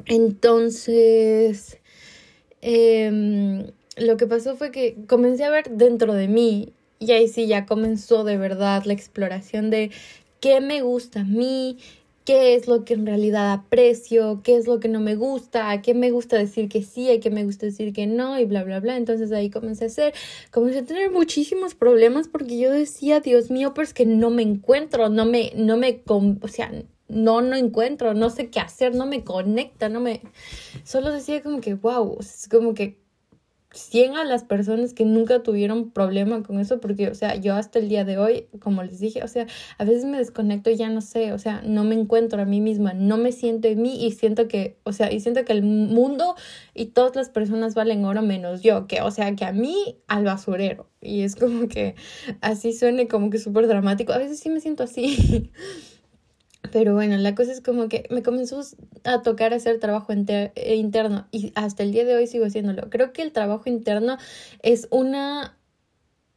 Entonces, 0.05 1.79
em, 2.63 3.67
lo 3.97 4.17
que 4.17 4.25
pasó 4.25 4.55
fue 4.55 4.71
que 4.71 4.95
comencé 5.07 5.43
a 5.43 5.49
ver 5.49 5.69
dentro 5.69 6.13
de 6.13 6.27
mí 6.27 6.73
y 6.99 7.11
ahí 7.11 7.27
sí 7.27 7.47
ya 7.47 7.65
comenzó 7.65 8.23
de 8.23 8.37
verdad 8.37 8.83
la 8.85 8.93
exploración 8.93 9.69
de 9.69 9.91
qué 10.39 10.61
me 10.61 10.81
gusta 10.81 11.21
a 11.21 11.23
mí, 11.25 11.77
qué 12.25 12.55
es 12.55 12.67
lo 12.67 12.85
que 12.85 12.93
en 12.93 13.05
realidad 13.05 13.51
aprecio, 13.51 14.41
qué 14.43 14.55
es 14.55 14.67
lo 14.67 14.79
que 14.79 14.87
no 14.87 14.99
me 14.99 15.15
gusta, 15.15 15.81
qué 15.81 15.93
me 15.93 16.11
gusta 16.11 16.37
decir 16.37 16.69
que 16.69 16.81
sí, 16.83 17.09
a 17.11 17.19
qué 17.19 17.29
me 17.29 17.43
gusta 17.43 17.65
decir 17.65 17.93
que 17.93 18.07
no 18.07 18.39
y 18.39 18.45
bla, 18.45 18.63
bla, 18.63 18.79
bla. 18.79 18.97
Entonces 18.97 19.31
ahí 19.31 19.49
comencé 19.49 19.85
a 19.85 19.87
hacer, 19.87 20.13
comencé 20.51 20.79
a 20.79 20.85
tener 20.85 21.11
muchísimos 21.11 21.75
problemas 21.75 22.27
porque 22.27 22.57
yo 22.57 22.71
decía, 22.71 23.19
Dios 23.19 23.51
mío, 23.51 23.73
pues 23.73 23.93
que 23.93 24.05
no 24.05 24.29
me 24.29 24.43
encuentro, 24.43 25.09
no 25.09 25.25
me, 25.25 25.51
no 25.55 25.77
me, 25.77 26.01
o 26.07 26.47
sea, 26.47 26.71
no, 27.07 27.41
no 27.41 27.55
encuentro, 27.55 28.13
no 28.13 28.29
sé 28.29 28.49
qué 28.49 28.59
hacer, 28.59 28.95
no 28.95 29.05
me 29.05 29.23
conecta, 29.23 29.89
no 29.89 29.99
me, 29.99 30.21
solo 30.83 31.11
decía 31.11 31.41
como 31.41 31.61
que, 31.61 31.73
wow, 31.75 32.17
es 32.19 32.47
como 32.49 32.73
que 32.73 33.03
100 33.73 34.15
a 34.17 34.23
las 34.23 34.43
personas 34.43 34.93
que 34.93 35.03
nunca 35.03 35.41
tuvieron 35.41 35.91
problema 35.91 36.43
con 36.43 36.59
eso, 36.59 36.79
porque, 36.79 37.07
o 37.09 37.15
sea, 37.15 37.35
yo 37.35 37.55
hasta 37.55 37.79
el 37.79 37.89
día 37.89 38.05
de 38.05 38.17
hoy, 38.17 38.47
como 38.59 38.83
les 38.83 38.99
dije, 38.99 39.23
o 39.23 39.27
sea, 39.27 39.47
a 39.77 39.83
veces 39.83 40.05
me 40.05 40.17
desconecto 40.17 40.69
y 40.69 40.75
ya 40.75 40.89
no 40.89 41.01
sé, 41.01 41.33
o 41.33 41.39
sea, 41.39 41.61
no 41.65 41.83
me 41.83 41.95
encuentro 41.95 42.41
a 42.41 42.45
mí 42.45 42.61
misma, 42.61 42.93
no 42.93 43.17
me 43.17 43.31
siento 43.31 43.67
en 43.67 43.81
mí 43.81 44.05
y 44.05 44.11
siento 44.11 44.47
que, 44.47 44.77
o 44.83 44.93
sea, 44.93 45.11
y 45.11 45.19
siento 45.19 45.43
que 45.43 45.53
el 45.53 45.63
mundo 45.63 46.35
y 46.73 46.87
todas 46.87 47.15
las 47.15 47.29
personas 47.29 47.73
valen 47.73 48.05
oro 48.05 48.21
menos 48.21 48.61
yo, 48.61 48.87
que, 48.87 49.01
o 49.01 49.09
sea, 49.09 49.35
que 49.35 49.45
a 49.45 49.51
mí 49.51 49.97
al 50.07 50.23
basurero. 50.25 50.87
Y 51.01 51.23
es 51.23 51.35
como 51.35 51.67
que 51.67 51.95
así 52.41 52.73
suene 52.73 53.07
como 53.07 53.29
que 53.29 53.37
súper 53.37 53.67
dramático. 53.67 54.13
A 54.13 54.17
veces 54.17 54.39
sí 54.39 54.49
me 54.49 54.61
siento 54.61 54.83
así. 54.83 55.51
Pero 56.73 56.95
bueno, 56.95 57.15
la 57.17 57.35
cosa 57.35 57.51
es 57.51 57.61
como 57.61 57.87
que 57.87 58.07
me 58.09 58.23
comenzó 58.23 58.59
a 59.03 59.21
tocar 59.21 59.53
hacer 59.53 59.79
trabajo 59.79 60.11
eh, 60.11 60.75
interno 60.75 61.27
y 61.29 61.51
hasta 61.53 61.83
el 61.83 61.91
día 61.91 62.03
de 62.03 62.15
hoy 62.15 62.25
sigo 62.25 62.45
haciéndolo. 62.45 62.89
Creo 62.89 63.13
que 63.13 63.21
el 63.21 63.31
trabajo 63.31 63.69
interno 63.69 64.17
es 64.63 64.87
una 64.89 65.55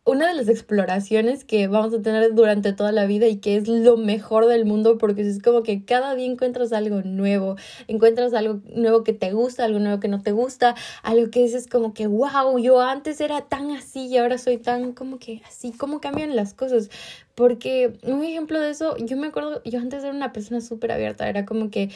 una 0.07 0.29
de 0.29 0.35
las 0.35 0.49
exploraciones 0.49 1.45
que 1.45 1.67
vamos 1.67 1.93
a 1.93 2.01
tener 2.01 2.33
durante 2.33 2.73
toda 2.73 2.93
la 2.93 3.07
vida 3.07 3.27
y 3.27 3.39
que 3.39 3.57
es 3.57 3.67
lo 3.67 3.97
mejor 3.97 4.47
del 4.47 4.65
mundo 4.65 4.99
porque 4.99 5.23
es 5.23 5.43
como 5.43 5.65
que 5.65 5.85
cada 5.85 6.15
día 6.15 6.27
encuentras 6.27 6.73
algo 6.73 7.03
nuevo, 7.03 7.57
encuentras 7.89 8.33
algo 8.33 8.61
nuevo 8.73 9.03
que 9.03 9.13
te 9.13 9.33
gusta, 9.33 9.65
algo 9.65 9.81
nuevo 9.81 9.99
que 9.99 10.07
no 10.07 10.23
te 10.23 10.31
gusta, 10.31 10.77
algo 11.03 11.29
que 11.31 11.43
dices 11.43 11.67
como 11.67 11.93
que 11.93 12.07
wow, 12.07 12.57
yo 12.61 12.81
antes 12.81 13.21
era 13.21 13.43
tan 13.43 13.73
así 13.73 14.07
y 14.07 14.17
ahora 14.19 14.39
soy 14.39 14.59
tan 14.59 14.93
como 14.93 15.19
que 15.19 15.43
así, 15.45 15.73
cómo 15.73 16.01
cambian 16.01 16.37
las 16.37 16.55
cosas. 16.55 16.89
Porque 17.35 17.99
un 18.05 18.23
ejemplo 18.23 18.61
de 18.61 18.71
eso, 18.71 18.97
yo 18.99 19.17
me 19.17 19.27
acuerdo, 19.27 19.61
yo 19.65 19.81
antes 19.81 20.05
era 20.05 20.13
una 20.15 20.33
persona 20.33 20.61
súper 20.61 20.93
abierta, 20.93 21.29
era 21.29 21.45
como 21.45 21.69
que, 21.71 21.91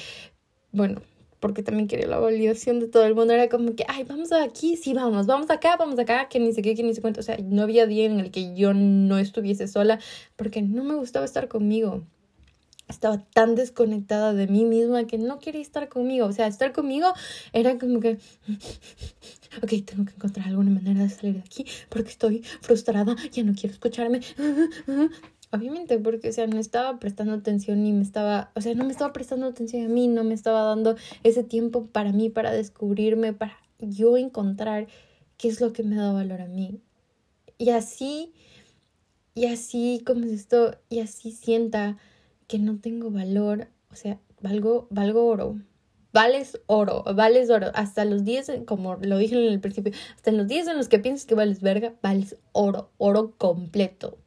bueno, 0.73 1.01
porque 1.41 1.63
también 1.63 1.89
quería 1.89 2.07
la 2.07 2.19
validación 2.19 2.79
de 2.81 2.87
todo 2.87 3.05
el 3.05 3.15
mundo. 3.15 3.33
Era 3.33 3.49
como 3.49 3.75
que, 3.75 3.85
ay, 3.89 4.05
vamos 4.05 4.31
aquí, 4.33 4.77
sí, 4.77 4.93
vamos, 4.95 5.27
vamos 5.27 5.51
acá, 5.51 5.77
vamos 5.77 5.99
acá, 5.99 6.29
que 6.29 6.39
ni 6.39 6.53
sé 6.53 6.63
qué, 6.63 6.75
que 6.75 6.83
ni 6.83 6.95
sé 6.95 7.01
cuánto. 7.01 7.21
O 7.21 7.23
sea, 7.23 7.37
no 7.43 7.63
había 7.63 7.87
día 7.87 8.05
en 8.05 8.21
el 8.21 8.31
que 8.31 8.55
yo 8.55 8.75
no 8.75 9.19
estuviese 9.19 9.67
sola 9.67 9.99
porque 10.37 10.63
no 10.63 10.85
me 10.85 10.95
gustaba 10.95 11.25
estar 11.25 11.49
conmigo. 11.49 12.05
Estaba 12.89 13.19
tan 13.19 13.55
desconectada 13.55 14.35
de 14.35 14.49
mí 14.49 14.65
misma 14.65 15.05
que 15.05 15.17
no 15.17 15.39
quería 15.39 15.63
estar 15.63 15.89
conmigo. 15.89 16.27
O 16.27 16.33
sea, 16.33 16.47
estar 16.47 16.73
conmigo 16.73 17.07
era 17.53 17.79
como 17.79 18.01
que, 18.01 18.19
ok, 19.63 19.71
tengo 19.87 20.05
que 20.05 20.15
encontrar 20.15 20.49
alguna 20.49 20.71
manera 20.71 21.01
de 21.01 21.09
salir 21.09 21.35
de 21.35 21.41
aquí 21.41 21.65
porque 21.89 22.11
estoy 22.11 22.43
frustrada, 22.61 23.17
ya 23.33 23.45
no 23.45 23.55
quiero 23.55 23.73
escucharme. 23.73 24.21
Obviamente, 25.53 25.99
porque, 25.99 26.29
o 26.29 26.33
sea, 26.33 26.47
no 26.47 26.59
estaba 26.61 27.01
prestando 27.01 27.35
atención 27.35 27.83
ni 27.83 27.93
me 27.93 28.03
estaba, 28.03 28.53
o 28.55 28.61
sea, 28.61 28.73
no 28.77 28.85
me 28.85 28.93
estaba 28.93 29.13
prestando 29.13 29.47
atención 29.47 29.85
a 29.85 29.89
mí, 29.89 30.07
no 30.07 30.23
me 30.23 30.35
estaba 30.35 30.63
dando 30.63 30.95
ese 31.25 31.43
tiempo 31.43 31.87
para 31.87 32.13
mí, 32.13 32.31
para 32.31 32.53
descubrirme, 32.53 33.33
para 33.33 33.57
yo 33.81 34.17
encontrar 34.17 34.87
qué 35.39 35.49
es 35.49 35.61
lo 35.61 35.73
que 35.73 35.83
me 35.83 35.97
da 35.97 36.13
valor 36.13 36.41
a 36.41 36.47
mí. 36.47 36.81
Y 37.59 37.71
así, 37.71 38.33
y 39.35 39.47
así 39.47 40.03
como 40.07 40.25
esto, 40.27 40.79
y 40.89 41.01
así 41.01 41.33
sienta 41.33 41.99
que 42.47 42.61
no 42.61 42.79
tengo 42.79 43.11
valor, 43.11 43.69
o 43.91 43.97
sea, 43.97 44.21
valgo, 44.41 44.87
valgo 44.91 45.27
oro. 45.27 45.59
Vales 46.13 46.61
oro, 46.67 47.05
vales 47.15 47.51
oro. 47.51 47.71
Hasta 47.75 48.05
los 48.05 48.25
días, 48.25 48.51
como 48.67 48.97
lo 48.97 49.19
dije 49.19 49.35
en 49.37 49.53
el 49.53 49.61
principio, 49.61 49.93
hasta 50.15 50.33
los 50.33 50.47
días 50.49 50.67
en 50.69 50.77
los 50.77 50.89
que 50.89 50.99
piensas 51.01 51.27
que 51.27 51.35
vales 51.35 51.61
verga, 51.61 51.95
vales 52.03 52.37
oro, 52.53 52.91
oro 52.99 53.35
completo 53.37 54.19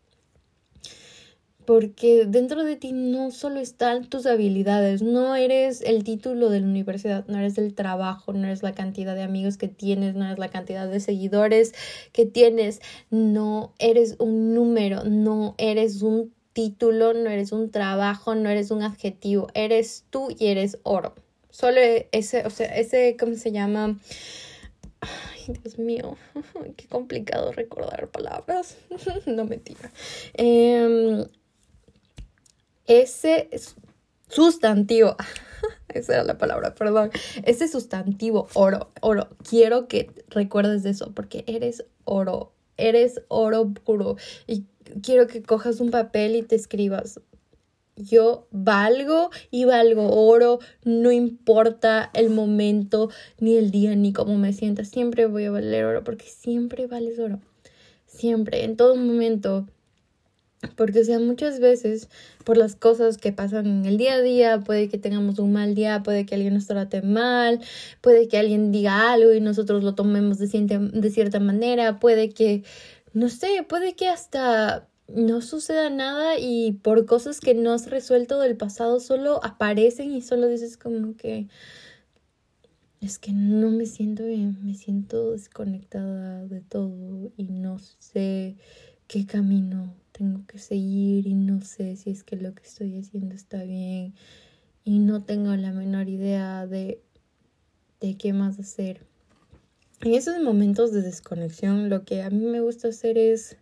porque 1.65 2.25
dentro 2.25 2.63
de 2.63 2.75
ti 2.75 2.91
no 2.93 3.32
solo 3.32 3.60
están 3.60 4.10
tus 4.10 4.25
habilidades, 4.25 5.01
no 5.01 5.36
eres 5.36 5.82
el 5.82 6.03
título 6.03 6.50
de 6.50 6.60
la 6.60 6.67
universidad, 6.67 7.25
no 7.27 7.38
eres 7.38 7.58
el 7.58 7.74
trabajo, 7.74 8.34
no 8.34 8.46
eres 8.46 8.63
la 8.63 8.74
cantidad 8.74 9.15
de 9.15 9.24
amigos 9.24 9.58
que 9.58 9.67
tienes, 9.67 10.15
no 10.15 10.25
eres 10.25 10.39
la 10.39 10.50
cantidad 10.50 10.88
de 10.88 11.00
seguidores 11.00 11.74
que 12.12 12.25
tienes, 12.25 12.82
no 13.10 13.74
eres 13.79 14.15
un 14.20 14.53
número, 14.53 15.03
no 15.03 15.55
eres 15.58 16.01
un 16.01 16.34
título, 16.53 17.13
no 17.13 17.29
eres 17.29 17.51
un 17.51 17.72
trabajo, 17.72 18.36
no 18.36 18.50
eres 18.50 18.72
un 18.72 18.84
adjetivo, 18.84 19.48
eres 19.53 20.05
tú 20.10 20.29
y 20.38 20.48
eres 20.48 20.77
oro. 20.84 21.15
Solo 21.50 21.79
ese, 22.12 22.46
o 22.46 22.50
sea, 22.50 22.67
ese, 22.75 23.15
¿cómo 23.20 23.36
se 23.36 23.51
llama? 23.51 24.00
Ay, 25.01 25.53
Dios 25.62 25.77
mío, 25.77 26.17
qué 26.77 26.88
complicado 26.88 27.51
recordar 27.51 28.08
palabras. 28.10 28.77
no 29.25 29.46
mentira. 29.46 29.91
Eh, 30.36 31.27
ese 32.88 33.50
sustantivo, 34.28 35.16
esa 35.90 36.13
era 36.13 36.24
la 36.24 36.38
palabra, 36.38 36.75
perdón, 36.75 37.12
ese 37.46 37.68
sustantivo 37.68 38.48
oro, 38.54 38.92
oro, 39.02 39.30
quiero 39.48 39.88
que 39.88 40.10
recuerdes 40.30 40.84
de 40.84 40.92
eso 40.92 41.12
porque 41.13 41.44
eres 41.48 41.86
oro, 42.04 42.52
eres 42.78 43.22
oro 43.28 43.74
puro 43.74 44.18
y 44.48 44.66
quiero 45.02 45.28
que 45.28 45.44
cojas 45.44 45.80
un 45.80 45.92
papel 45.92 46.36
y 46.36 46.44
te 46.44 46.56
escribas. 46.56 47.20
Yo 47.96 48.48
valgo 48.50 49.30
y 49.52 49.66
valgo 49.66 50.10
oro, 50.28 50.58
no 50.84 51.12
importa 51.12 52.10
el 52.16 52.32
momento, 52.32 53.12
ni 53.40 53.56
el 53.56 53.70
día, 53.70 53.96
ni 53.96 54.13
cómo 54.13 54.36
me 54.36 54.52
sienta, 54.52 54.84
siempre 54.84 55.28
voy 55.28 55.46
a 55.46 55.52
valer 55.52 55.86
oro 55.86 56.04
porque 56.04 56.25
siempre 56.25 56.88
vales 56.88 57.20
oro. 57.20 57.40
Siempre, 58.08 58.63
en 58.63 58.78
todo 58.78 58.96
momento, 58.96 59.68
porque, 60.75 61.01
o 61.01 61.03
sea, 61.03 61.20
muchas 61.20 61.60
veces 61.60 62.10
por 62.43 62.58
las 62.58 62.75
cosas 62.75 63.17
que 63.17 63.32
pasan 63.32 63.67
en 63.67 63.86
el 63.86 63.98
día 63.98 64.13
a 64.13 64.22
día, 64.22 64.60
puede 64.60 64.89
que 64.89 64.98
tengamos 64.98 65.39
un 65.39 65.53
mal 65.53 65.75
día, 65.75 66.03
puede 66.03 66.25
que 66.25 66.36
alguien 66.36 66.53
nos 66.53 66.67
trate 66.67 67.01
mal, 67.01 67.60
puede 68.01 68.27
que 68.27 68.38
alguien 68.38 68.72
diga 68.72 69.12
algo 69.12 69.34
y 69.34 69.41
nosotros 69.41 69.84
lo 69.84 69.96
tomemos 69.96 70.38
de, 70.39 70.48
cierta, 70.48 70.79
de 70.79 71.10
cierta 71.12 71.39
manera, 71.39 72.00
puede 72.00 72.29
que, 72.29 72.63
no 73.13 73.29
sé, 73.29 73.65
puede 73.67 73.93
que 73.93 74.08
hasta 74.08 74.88
no 75.08 75.41
suceda 75.41 75.89
nada 75.89 76.39
y 76.39 76.74
por 76.82 77.05
cosas 77.05 77.39
que 77.39 77.53
no 77.53 77.74
has 77.74 77.89
resuelto 77.89 78.39
del 78.39 78.55
pasado 78.55 79.00
solo 79.00 79.43
aparecen 79.43 80.12
y 80.13 80.22
solo 80.22 80.48
dices 80.48 80.77
como 80.77 81.15
que 81.17 81.48
es 83.01 83.20
que 83.20 83.34
no 83.34 83.70
me 83.70 83.86
siento 83.86 84.25
bien, 84.25 84.58
me 84.63 84.75
siento 84.75 85.32
desconectada 85.32 86.46
de 86.46 86.62
todo 86.62 87.34
y 87.36 87.50
no 87.50 87.77
sé 88.00 88.55
qué 89.08 89.25
camino 89.25 89.93
tengo 90.13 90.46
que 90.48 90.60
seguir 90.60 91.27
y 91.27 91.34
no 91.34 91.62
sé 91.62 91.98
si 91.98 92.12
es 92.12 92.24
que 92.24 92.38
lo 92.38 92.53
que 92.53 92.63
estoy 92.63 92.98
haciendo 92.98 93.36
está 93.36 93.63
bien 93.63 94.13
y 94.86 95.00
no 95.00 95.24
tengo 95.24 95.55
la 95.55 95.72
menor 95.72 96.08
idea 96.08 96.65
de, 96.67 97.01
de 98.00 98.15
qué 98.15 98.32
más 98.32 98.60
hacer. 98.60 99.05
En 100.01 100.13
esos 100.13 100.41
momentos 100.41 100.91
de 100.91 101.01
desconexión 101.01 101.89
lo 101.89 102.05
que 102.05 102.22
a 102.22 102.29
mí 102.29 102.46
me 102.46 102.62
gusta 102.62 102.89
hacer 102.89 103.17
es 103.17 103.58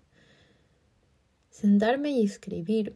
sentarme 1.50 2.12
y 2.12 2.26
escribir 2.26 2.96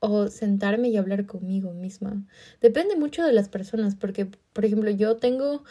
o 0.00 0.28
sentarme 0.28 0.88
y 0.88 0.96
hablar 0.96 1.26
conmigo 1.26 1.72
misma. 1.72 2.24
Depende 2.60 2.96
mucho 2.96 3.24
de 3.24 3.32
las 3.32 3.48
personas 3.48 3.94
porque, 3.94 4.26
por 4.52 4.64
ejemplo, 4.64 4.90
yo 4.90 5.16
tengo 5.16 5.64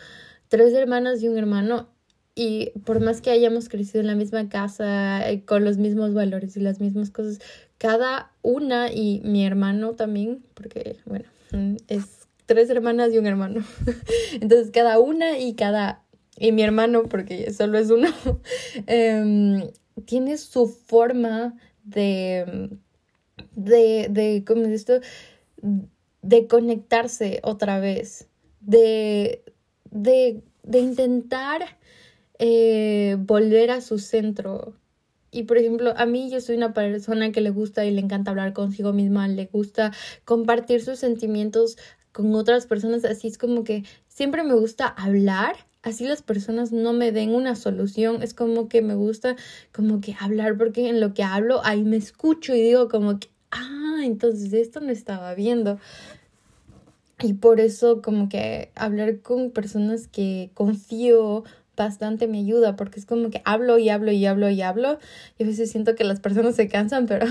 tres 0.48 0.74
hermanas 0.74 1.22
y 1.22 1.28
un 1.28 1.38
hermano 1.38 1.90
y 2.38 2.70
por 2.86 3.00
más 3.00 3.20
que 3.20 3.32
hayamos 3.32 3.68
crecido 3.68 4.00
en 4.02 4.06
la 4.06 4.14
misma 4.14 4.48
casa, 4.48 5.28
eh, 5.28 5.44
con 5.44 5.66
los 5.66 5.80
mismos 5.80 6.14
valores 6.14 6.56
y 6.56 6.60
las 6.60 6.80
mismas 6.80 7.10
cosas, 7.10 7.40
cada 7.80 8.32
una 8.44 8.94
y 8.94 9.22
mi 9.24 9.44
hermano 9.44 9.96
también, 9.96 10.44
porque 10.54 10.98
bueno, 11.06 11.26
mm, 11.52 11.78
es 11.88 12.28
tres 12.46 12.70
hermanas 12.70 13.12
y 13.12 13.18
un 13.18 13.26
hermano. 13.26 13.66
Entonces 14.34 14.70
cada 14.70 15.00
una 15.00 15.40
y 15.40 15.56
cada, 15.56 16.04
y 16.38 16.52
mi 16.52 16.62
hermano, 16.62 17.06
porque 17.10 17.52
solo 17.52 17.80
es 17.80 17.90
uno, 17.90 18.10
em, 18.86 19.72
tiene 20.06 20.38
su 20.38 20.68
forma 20.68 21.58
de, 21.86 22.70
de, 23.56 24.10
de, 24.12 24.44
¿cómo 24.46 24.62
es 24.62 24.74
esto? 24.74 25.00
De 26.22 26.46
conectarse 26.46 27.40
otra 27.42 27.80
vez, 27.80 28.28
de, 28.62 29.42
de, 29.90 30.44
de 30.62 30.80
intentar 30.80 31.78
eh, 32.40 33.18
volver 33.20 33.72
a 33.72 33.82
su 33.82 34.00
centro. 34.00 34.74
Y 35.32 35.44
por 35.44 35.58
ejemplo, 35.58 35.94
a 35.98 36.06
mí 36.06 36.30
yo 36.30 36.40
soy 36.40 36.56
una 36.56 36.74
persona 36.74 37.32
que 37.32 37.42
le 37.42 37.50
gusta 37.50 37.86
y 37.86 37.92
le 37.92 38.02
encanta 38.02 38.32
hablar 38.32 38.54
consigo 38.54 38.94
misma, 38.94 39.28
le 39.28 39.46
gusta 39.46 39.92
compartir 40.26 40.82
sus 40.82 41.00
sentimientos 41.00 41.78
con 42.12 42.34
otras 42.34 42.66
personas, 42.66 43.06
así 43.06 43.28
es 43.28 43.38
como 43.38 43.64
que 43.64 43.84
siempre 44.08 44.44
me 44.44 44.56
gusta 44.56 44.88
hablar, 44.88 45.56
así 45.84 46.08
las 46.08 46.24
personas 46.24 46.72
no 46.72 46.94
me 46.94 47.12
den 47.12 47.36
una 47.36 47.56
solución, 47.56 48.24
es 48.24 48.34
como 48.34 48.70
que 48.70 48.82
me 48.82 48.96
gusta 48.96 49.36
como 49.72 50.02
que 50.02 50.16
hablar 50.20 50.58
porque 50.58 50.90
en 50.90 51.00
lo 51.00 51.14
que 51.14 51.24
hablo 51.24 51.62
ahí 51.64 51.84
me 51.84 51.98
escucho 51.98 52.56
y 52.56 52.62
digo 52.62 52.88
como 52.88 53.20
que, 53.20 53.30
ah, 53.52 54.00
entonces 54.04 54.54
esto 54.54 54.80
no 54.80 54.92
estaba 54.92 55.36
viendo. 55.36 55.78
Y 57.22 57.34
por 57.34 57.60
eso 57.60 58.02
como 58.02 58.30
que 58.30 58.72
hablar 58.76 59.22
con 59.22 59.52
personas 59.52 60.08
que 60.08 60.52
confío 60.54 61.44
bastante 61.78 62.28
me 62.28 62.40
ayuda 62.40 62.76
porque 62.76 63.00
es 63.00 63.06
como 63.06 63.30
que 63.30 63.42
hablo 63.46 63.78
y 63.78 63.90
hablo 63.90 64.12
y 64.12 64.26
hablo 64.26 64.50
y 64.50 64.62
hablo 64.62 65.00
y 65.38 65.44
a 65.44 65.46
veces 65.46 65.72
siento 65.72 65.96
que 65.96 66.04
las 66.04 66.20
personas 66.20 66.56
se 66.56 66.68
cansan, 66.68 67.06
pero 67.06 67.26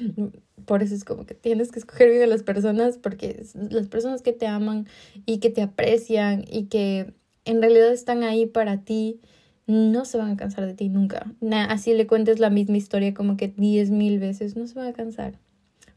por 0.64 0.82
eso 0.82 0.94
es 0.94 1.04
como 1.04 1.26
que 1.26 1.34
tienes 1.34 1.70
que 1.70 1.80
escoger 1.80 2.10
bien 2.10 2.22
a 2.22 2.26
las 2.26 2.42
personas 2.42 2.96
porque 2.96 3.44
las 3.54 3.88
personas 3.88 4.22
que 4.22 4.32
te 4.32 4.46
aman 4.46 4.86
y 5.26 5.38
que 5.38 5.50
te 5.50 5.62
aprecian 5.62 6.44
y 6.48 6.64
que 6.66 7.12
en 7.44 7.60
realidad 7.60 7.92
están 7.92 8.22
ahí 8.22 8.46
para 8.46 8.84
ti 8.84 9.20
no 9.66 10.04
se 10.04 10.18
van 10.18 10.32
a 10.32 10.36
cansar 10.36 10.66
de 10.66 10.74
ti 10.74 10.88
nunca. 10.88 11.32
así 11.68 11.94
le 11.94 12.06
cuentes 12.06 12.38
la 12.38 12.50
misma 12.50 12.76
historia 12.76 13.14
como 13.14 13.36
que 13.36 13.48
diez 13.48 13.90
mil 13.90 14.18
veces, 14.18 14.56
no 14.56 14.66
se 14.66 14.74
van 14.74 14.88
a 14.88 14.92
cansar. 14.92 15.38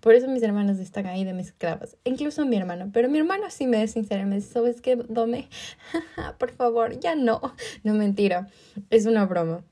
Por 0.04 0.16
eso 0.16 0.28
mis 0.28 0.44
hermanos 0.44 0.80
están 0.80 1.06
ahí 1.06 1.24
de 1.24 1.32
mis 1.32 1.48
esclavas. 1.48 1.96
Incluso 2.04 2.46
mi 2.46 2.58
hermano. 2.58 2.90
Pero 2.92 3.08
mi 3.08 3.20
hermano 3.20 3.50
sí 3.50 3.68
me 3.68 3.82
es 3.82 3.92
sincero. 3.92 4.28
Me 4.28 4.36
dice, 4.36 4.52
¿sabes 4.52 4.82
qué, 4.82 4.98
Dome? 4.98 5.48
Por 6.40 6.52
favor, 6.52 7.00
ya 7.00 7.16
no. 7.16 7.40
No, 7.86 7.94
mentira. 7.94 8.50
Es 8.90 9.06
una 9.06 9.26
broma. 9.26 9.64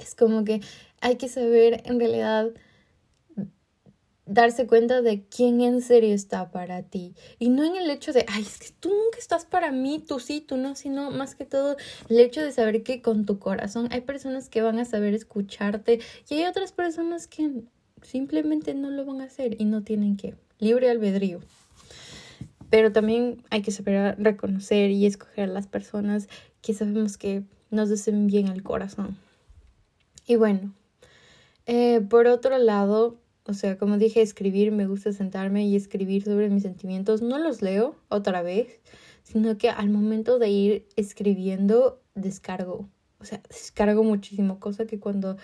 Es 0.00 0.16
como 0.16 0.42
que 0.42 0.62
hay 1.00 1.14
que 1.14 1.28
saber 1.28 1.80
en 1.84 2.00
realidad 2.00 2.48
darse 4.24 4.66
cuenta 4.66 5.00
de 5.00 5.24
quién 5.28 5.60
en 5.60 5.80
serio 5.80 6.12
está 6.12 6.50
para 6.50 6.82
ti. 6.82 7.14
Y 7.38 7.48
no 7.48 7.62
en 7.62 7.76
el 7.76 7.88
hecho 7.88 8.12
de, 8.12 8.26
ay, 8.28 8.42
es 8.42 8.58
que 8.58 8.70
tú 8.80 8.88
nunca 8.88 9.18
estás 9.18 9.44
para 9.46 9.70
mí, 9.70 10.02
tú 10.04 10.18
sí, 10.18 10.40
tú 10.40 10.56
no, 10.56 10.74
sino 10.74 11.12
más 11.12 11.36
que 11.36 11.44
todo 11.44 11.76
el 12.08 12.18
hecho 12.18 12.42
de 12.42 12.50
saber 12.50 12.82
que 12.82 13.00
con 13.00 13.24
tu 13.24 13.38
corazón 13.38 13.86
hay 13.92 14.00
personas 14.00 14.48
que 14.48 14.62
van 14.62 14.80
a 14.80 14.84
saber 14.84 15.14
escucharte 15.14 16.00
y 16.28 16.34
hay 16.34 16.46
otras 16.46 16.72
personas 16.72 17.28
que 17.28 17.62
Simplemente 18.06 18.72
no 18.72 18.90
lo 18.90 19.04
van 19.04 19.20
a 19.20 19.24
hacer 19.24 19.60
y 19.60 19.64
no 19.64 19.82
tienen 19.82 20.16
que. 20.16 20.34
Libre 20.60 20.88
albedrío. 20.88 21.40
Pero 22.70 22.92
también 22.92 23.42
hay 23.50 23.62
que 23.62 23.72
saber 23.72 24.14
reconocer 24.18 24.92
y 24.92 25.06
escoger 25.06 25.50
a 25.50 25.52
las 25.52 25.66
personas 25.66 26.28
que 26.62 26.72
sabemos 26.72 27.18
que 27.18 27.42
nos 27.70 27.88
deseen 27.88 28.28
bien 28.28 28.46
al 28.46 28.62
corazón. 28.62 29.16
Y 30.24 30.36
bueno, 30.36 30.72
eh, 31.66 32.00
por 32.00 32.28
otro 32.28 32.56
lado, 32.58 33.18
o 33.44 33.54
sea, 33.54 33.76
como 33.76 33.98
dije, 33.98 34.22
escribir, 34.22 34.70
me 34.70 34.86
gusta 34.86 35.12
sentarme 35.12 35.66
y 35.66 35.74
escribir 35.74 36.22
sobre 36.24 36.48
mis 36.48 36.62
sentimientos. 36.62 37.22
No 37.22 37.38
los 37.38 37.60
leo 37.60 37.96
otra 38.08 38.40
vez, 38.42 38.68
sino 39.24 39.58
que 39.58 39.68
al 39.68 39.90
momento 39.90 40.38
de 40.38 40.48
ir 40.48 40.86
escribiendo, 40.94 42.00
descargo. 42.14 42.88
O 43.18 43.24
sea, 43.24 43.40
descargo 43.48 44.04
muchísimo, 44.04 44.60
cosa 44.60 44.86
que 44.86 45.00
cuando 45.00 45.36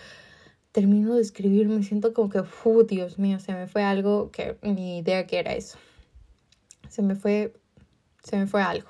termino 0.73 1.14
de 1.14 1.21
escribir, 1.21 1.69
me 1.69 1.83
siento 1.83 2.14
como 2.14 2.31
que, 2.31 2.41
uh, 2.41 2.83
Dios 2.85 3.19
mío, 3.19 3.38
se 3.38 3.52
me 3.52 3.67
fue 3.67 3.83
algo 3.85 4.31
que 4.31 4.57
ni 4.62 4.99
idea 4.99 5.26
que 5.26 5.38
era 5.38 5.55
eso. 5.55 5.79
Se 6.88 7.02
me 7.02 7.14
fue, 7.14 7.52
se 8.23 8.37
me 8.38 8.47
fue 8.47 8.62
algo. 8.62 8.88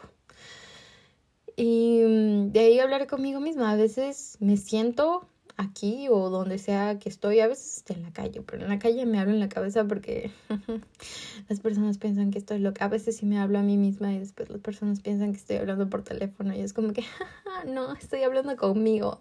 Y 1.56 2.02
mm, 2.04 2.52
de 2.52 2.60
ahí 2.60 2.78
hablar 2.78 3.06
conmigo 3.06 3.40
misma. 3.40 3.72
A 3.72 3.76
veces 3.76 4.36
me 4.40 4.56
siento 4.56 5.26
aquí 5.56 6.08
o 6.08 6.30
donde 6.30 6.58
sea 6.58 6.98
que 6.98 7.08
estoy, 7.08 7.40
a 7.40 7.46
veces 7.46 7.84
en 7.88 8.02
la 8.02 8.12
calle, 8.12 8.42
pero 8.42 8.62
en 8.62 8.68
la 8.68 8.78
calle 8.78 9.04
me 9.04 9.18
hablo 9.18 9.32
en 9.32 9.40
la 9.40 9.48
cabeza 9.48 9.84
porque 9.84 10.30
las 11.48 11.60
personas 11.60 11.98
piensan 11.98 12.30
que 12.30 12.38
estoy 12.38 12.60
loca. 12.60 12.84
A 12.84 12.88
veces 12.88 13.16
sí 13.16 13.26
me 13.26 13.38
hablo 13.38 13.58
a 13.58 13.62
mí 13.62 13.76
misma 13.76 14.12
y 14.12 14.18
después 14.18 14.50
las 14.50 14.60
personas 14.60 15.00
piensan 15.00 15.32
que 15.32 15.38
estoy 15.38 15.56
hablando 15.56 15.90
por 15.90 16.02
teléfono 16.02 16.54
y 16.54 16.60
es 16.60 16.72
como 16.72 16.92
que, 16.92 17.04
no, 17.66 17.92
estoy 17.94 18.22
hablando 18.22 18.56
conmigo. 18.56 19.18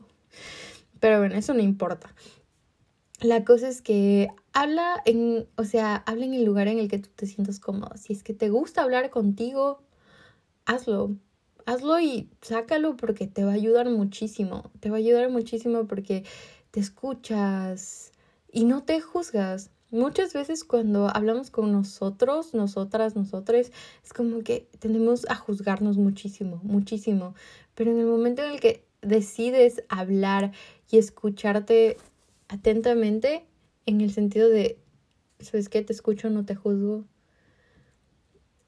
Pero 1.00 1.18
bueno, 1.20 1.36
eso 1.36 1.54
no 1.54 1.62
importa. 1.62 2.14
La 3.22 3.46
cosa 3.46 3.68
es 3.70 3.84
que 3.84 4.30
habla 4.52 5.00
en, 5.06 5.48
o 5.56 5.64
sea, 5.64 5.98
habla 6.08 6.26
en 6.26 6.34
el 6.34 6.44
lugar 6.44 6.68
en 6.68 6.80
el 6.80 6.88
que 6.88 6.98
tú 6.98 7.10
te 7.16 7.28
sientas 7.28 7.60
cómodo. 7.60 7.92
Si 7.96 8.14
es 8.14 8.24
que 8.24 8.34
te 8.34 8.50
gusta 8.50 8.82
hablar 8.82 9.12
contigo, 9.12 9.84
hazlo. 10.66 11.16
Hazlo 11.68 12.00
y 12.00 12.32
sácalo 12.42 12.98
porque 12.98 13.28
te 13.28 13.44
va 13.44 13.52
a 13.52 13.54
ayudar 13.54 13.88
muchísimo. 13.92 14.72
Te 14.80 14.90
va 14.90 14.96
a 14.96 15.00
ayudar 15.00 15.30
muchísimo 15.30 15.86
porque 15.86 16.24
te 16.72 16.80
escuchas 16.80 18.12
y 18.52 18.66
no 18.66 18.84
te 18.84 19.02
juzgas. 19.02 19.70
Muchas 19.92 20.34
veces 20.34 20.64
cuando 20.64 21.08
hablamos 21.16 21.52
con 21.52 21.72
nosotros, 21.72 22.56
nosotras, 22.56 23.16
nosotres, 23.16 23.72
es 24.04 24.14
como 24.14 24.40
que 24.40 24.68
tendemos 24.80 25.30
a 25.30 25.36
juzgarnos 25.36 25.98
muchísimo, 25.98 26.60
muchísimo. 26.64 27.36
Pero 27.76 27.92
en 27.92 28.00
el 28.00 28.08
momento 28.08 28.42
en 28.42 28.54
el 28.54 28.60
que 28.60 28.84
decides 29.04 29.84
hablar 29.90 30.54
y 30.90 30.98
escucharte 30.98 31.98
atentamente 32.52 33.46
en 33.86 34.02
el 34.02 34.12
sentido 34.12 34.50
de, 34.50 34.78
¿sabes 35.40 35.70
qué? 35.70 35.82
Te 35.82 35.94
escucho, 35.94 36.30
no 36.30 36.46
te 36.46 36.56
juzgo. 36.56 37.06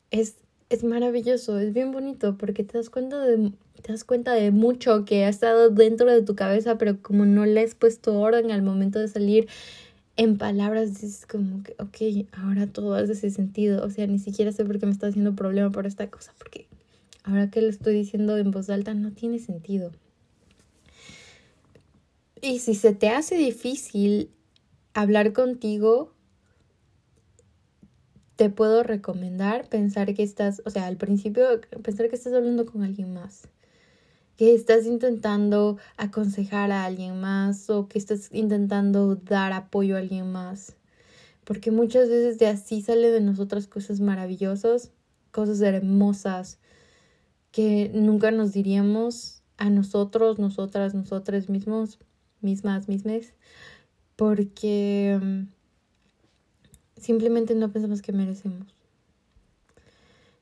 Es, 0.09 0.37
es 0.69 0.83
maravilloso, 0.83 1.59
es 1.59 1.73
bien 1.73 1.91
bonito 1.91 2.37
porque 2.37 2.63
te 2.63 2.77
das 2.77 2.89
cuenta 2.89 3.19
de 3.19 3.51
te 3.81 3.91
das 3.91 4.05
cuenta 4.05 4.31
de 4.33 4.51
mucho 4.51 5.03
que 5.03 5.25
ha 5.25 5.29
estado 5.29 5.69
dentro 5.69 6.09
de 6.09 6.21
tu 6.21 6.35
cabeza, 6.35 6.77
pero 6.77 7.01
como 7.01 7.25
no 7.25 7.45
le 7.45 7.61
has 7.61 7.75
puesto 7.75 8.17
orden 8.17 8.51
al 8.51 8.61
momento 8.61 8.99
de 8.99 9.09
salir 9.09 9.49
en 10.15 10.37
palabras, 10.37 11.03
es 11.03 11.25
como 11.25 11.63
que, 11.63 11.75
ok, 11.79 12.29
ahora 12.31 12.67
todo 12.67 12.93
hace 12.93 13.11
ese 13.11 13.31
sentido. 13.31 13.83
O 13.83 13.89
sea, 13.89 14.07
ni 14.07 14.19
siquiera 14.19 14.53
sé 14.53 14.63
por 14.63 14.79
qué 14.79 14.85
me 14.85 14.93
está 14.93 15.07
haciendo 15.07 15.35
problema 15.35 15.71
por 15.71 15.85
esta 15.85 16.09
cosa, 16.09 16.33
porque 16.37 16.67
ahora 17.23 17.49
que 17.49 17.61
lo 17.61 17.67
estoy 17.67 17.95
diciendo 17.95 18.37
en 18.37 18.51
voz 18.51 18.69
alta 18.69 18.93
no 18.93 19.11
tiene 19.11 19.39
sentido. 19.39 19.91
Y 22.45 22.59
si 22.59 22.75
se 22.75 22.93
te 22.93 23.07
hace 23.07 23.35
difícil 23.37 24.29
hablar 24.93 25.31
contigo, 25.31 26.11
te 28.35 28.49
puedo 28.49 28.83
recomendar 28.83 29.69
pensar 29.69 30.13
que 30.13 30.23
estás, 30.23 30.61
o 30.65 30.69
sea, 30.69 30.87
al 30.87 30.97
principio 30.97 31.45
pensar 31.81 32.09
que 32.09 32.17
estás 32.17 32.33
hablando 32.33 32.65
con 32.65 32.83
alguien 32.83 33.13
más, 33.13 33.47
que 34.35 34.53
estás 34.53 34.85
intentando 34.85 35.77
aconsejar 35.95 36.73
a 36.73 36.83
alguien 36.83 37.21
más 37.21 37.69
o 37.69 37.87
que 37.87 37.97
estás 37.97 38.27
intentando 38.33 39.15
dar 39.15 39.53
apoyo 39.53 39.95
a 39.95 39.99
alguien 39.99 40.29
más. 40.29 40.75
Porque 41.45 41.71
muchas 41.71 42.09
veces 42.09 42.39
de 42.39 42.47
así 42.47 42.81
sale 42.81 43.09
de 43.09 43.21
nosotras 43.21 43.67
cosas 43.67 44.01
maravillosas, 44.01 44.91
cosas 45.31 45.61
hermosas 45.61 46.59
que 47.51 47.89
nunca 47.93 48.31
nos 48.31 48.51
diríamos 48.51 49.43
a 49.55 49.69
nosotros, 49.69 50.39
nosotras, 50.39 50.93
nosotros 50.93 51.47
mismos 51.47 51.99
mismas, 52.43 52.87
mismas, 52.87 53.33
porque 54.15 55.19
mm, 55.21 55.43
simplemente 57.01 57.55
no 57.55 57.71
pensamos 57.71 58.01
que 58.01 58.11
merecemos. 58.11 58.73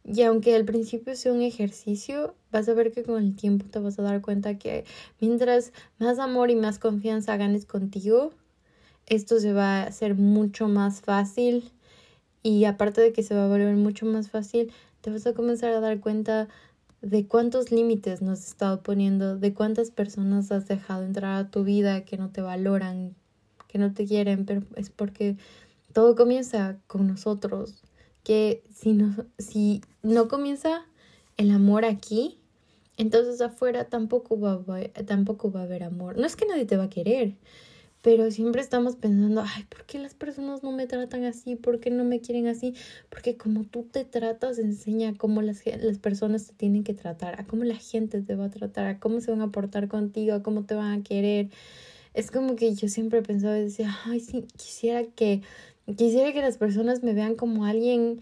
Y 0.04 0.24
aunque 0.24 0.56
al 0.56 0.66
principio 0.66 1.16
sea 1.16 1.32
un 1.32 1.42
ejercicio, 1.42 2.36
vas 2.52 2.68
a 2.68 2.74
ver 2.74 2.92
que 2.92 3.04
con 3.04 3.24
el 3.24 3.36
tiempo 3.36 3.68
te 3.70 3.80
vas 3.80 4.00
a 4.00 4.02
dar 4.02 4.22
cuenta 4.22 4.58
que 4.58 4.84
mientras 5.20 5.74
más 6.00 6.18
amor 6.18 6.50
y 6.50 6.56
más 6.56 6.80
confianza 6.80 7.38
ganes 7.38 7.66
contigo, 7.66 8.32
esto 9.06 9.40
se 9.40 9.54
va 9.54 9.82
a 9.82 9.84
hacer 9.84 10.16
mucho 10.16 10.68
más 10.68 11.02
fácil. 11.02 11.72
Y 12.44 12.66
aparte 12.66 13.02
de 13.02 13.14
que 13.14 13.22
se 13.22 13.36
va 13.36 13.46
a 13.46 13.48
volver 13.48 13.76
mucho 13.76 14.06
más 14.06 14.30
fácil, 14.30 14.72
te 15.02 15.12
vas 15.12 15.28
a 15.28 15.34
comenzar 15.34 15.72
a 15.74 15.80
dar 15.80 16.00
cuenta 16.00 16.48
de 17.02 17.28
cuántos 17.28 17.72
límites 17.72 18.22
nos 18.22 18.40
has 18.40 18.48
estado 18.48 18.84
poniendo, 18.84 19.38
de 19.38 19.54
cuántas 19.54 19.92
personas 19.92 20.52
has 20.52 20.68
dejado 20.68 21.04
entrar 21.04 21.38
a 21.38 21.50
tu 21.50 21.64
vida 21.64 22.06
que 22.06 22.18
no 22.18 22.30
te 22.30 22.42
valoran, 22.42 23.16
que 23.68 23.80
no 23.80 23.94
te 23.94 24.06
quieren, 24.06 24.46
pero 24.46 24.62
es 24.76 24.90
porque 24.90 25.38
todo 25.94 26.16
comienza 26.16 26.78
con 26.88 27.08
nosotros, 27.08 27.84
que 28.24 28.64
si 28.74 28.94
no, 28.94 29.16
si 29.40 29.82
no 30.04 30.28
comienza 30.28 30.86
el 31.38 31.52
amor 31.52 31.86
aquí, 31.86 32.38
entonces 32.98 33.42
afuera 33.42 33.86
tampoco 33.86 34.40
va, 34.40 34.64
tampoco 35.06 35.52
va 35.52 35.62
a 35.62 35.64
haber 35.64 35.84
amor. 35.84 36.18
No 36.18 36.26
es 36.26 36.36
que 36.36 36.46
nadie 36.46 36.66
te 36.66 36.78
va 36.78 36.84
a 36.84 36.90
querer, 36.90 37.36
pero 38.02 38.32
siempre 38.32 38.62
estamos 38.62 38.96
pensando, 38.96 39.44
ay, 39.46 39.64
¿por 39.66 39.86
qué 39.86 40.00
las 40.00 40.16
personas 40.16 40.64
no 40.64 40.72
me 40.72 40.88
tratan 40.88 41.24
así? 41.24 41.56
¿Por 41.56 41.80
qué 41.80 41.92
no 41.92 42.04
me 42.04 42.20
quieren 42.20 42.48
así? 42.48 42.74
Porque 43.10 43.38
como 43.38 43.64
tú 43.64 43.84
te 43.84 44.06
tratas, 44.06 44.58
enseña 44.58 45.14
cómo 45.16 45.44
las, 45.44 45.62
las 45.66 46.00
personas 46.00 46.48
te 46.48 46.54
tienen 46.54 46.84
que 46.84 46.96
tratar, 46.96 47.40
a 47.40 47.46
cómo 47.46 47.64
la 47.64 47.76
gente 47.76 48.22
te 48.22 48.36
va 48.36 48.46
a 48.46 48.50
tratar, 48.50 48.88
a 48.88 49.00
cómo 49.00 49.22
se 49.22 49.30
van 49.30 49.42
a 49.42 49.52
portar 49.52 49.88
contigo, 49.88 50.34
a 50.34 50.42
cómo 50.42 50.66
te 50.66 50.74
van 50.74 51.00
a 51.00 51.04
querer. 51.04 51.50
Es 52.16 52.32
como 52.32 52.56
que 52.56 52.74
yo 52.74 52.90
siempre 52.90 53.22
pensaba 53.22 53.54
decía, 53.54 53.96
ay, 54.06 54.20
sí, 54.20 54.46
quisiera 54.58 55.04
que, 55.04 55.42
quisiera 55.96 56.34
que 56.34 56.42
las 56.42 56.58
personas 56.58 57.04
me 57.04 57.14
vean 57.14 57.36
como 57.36 57.66
alguien, 57.66 58.22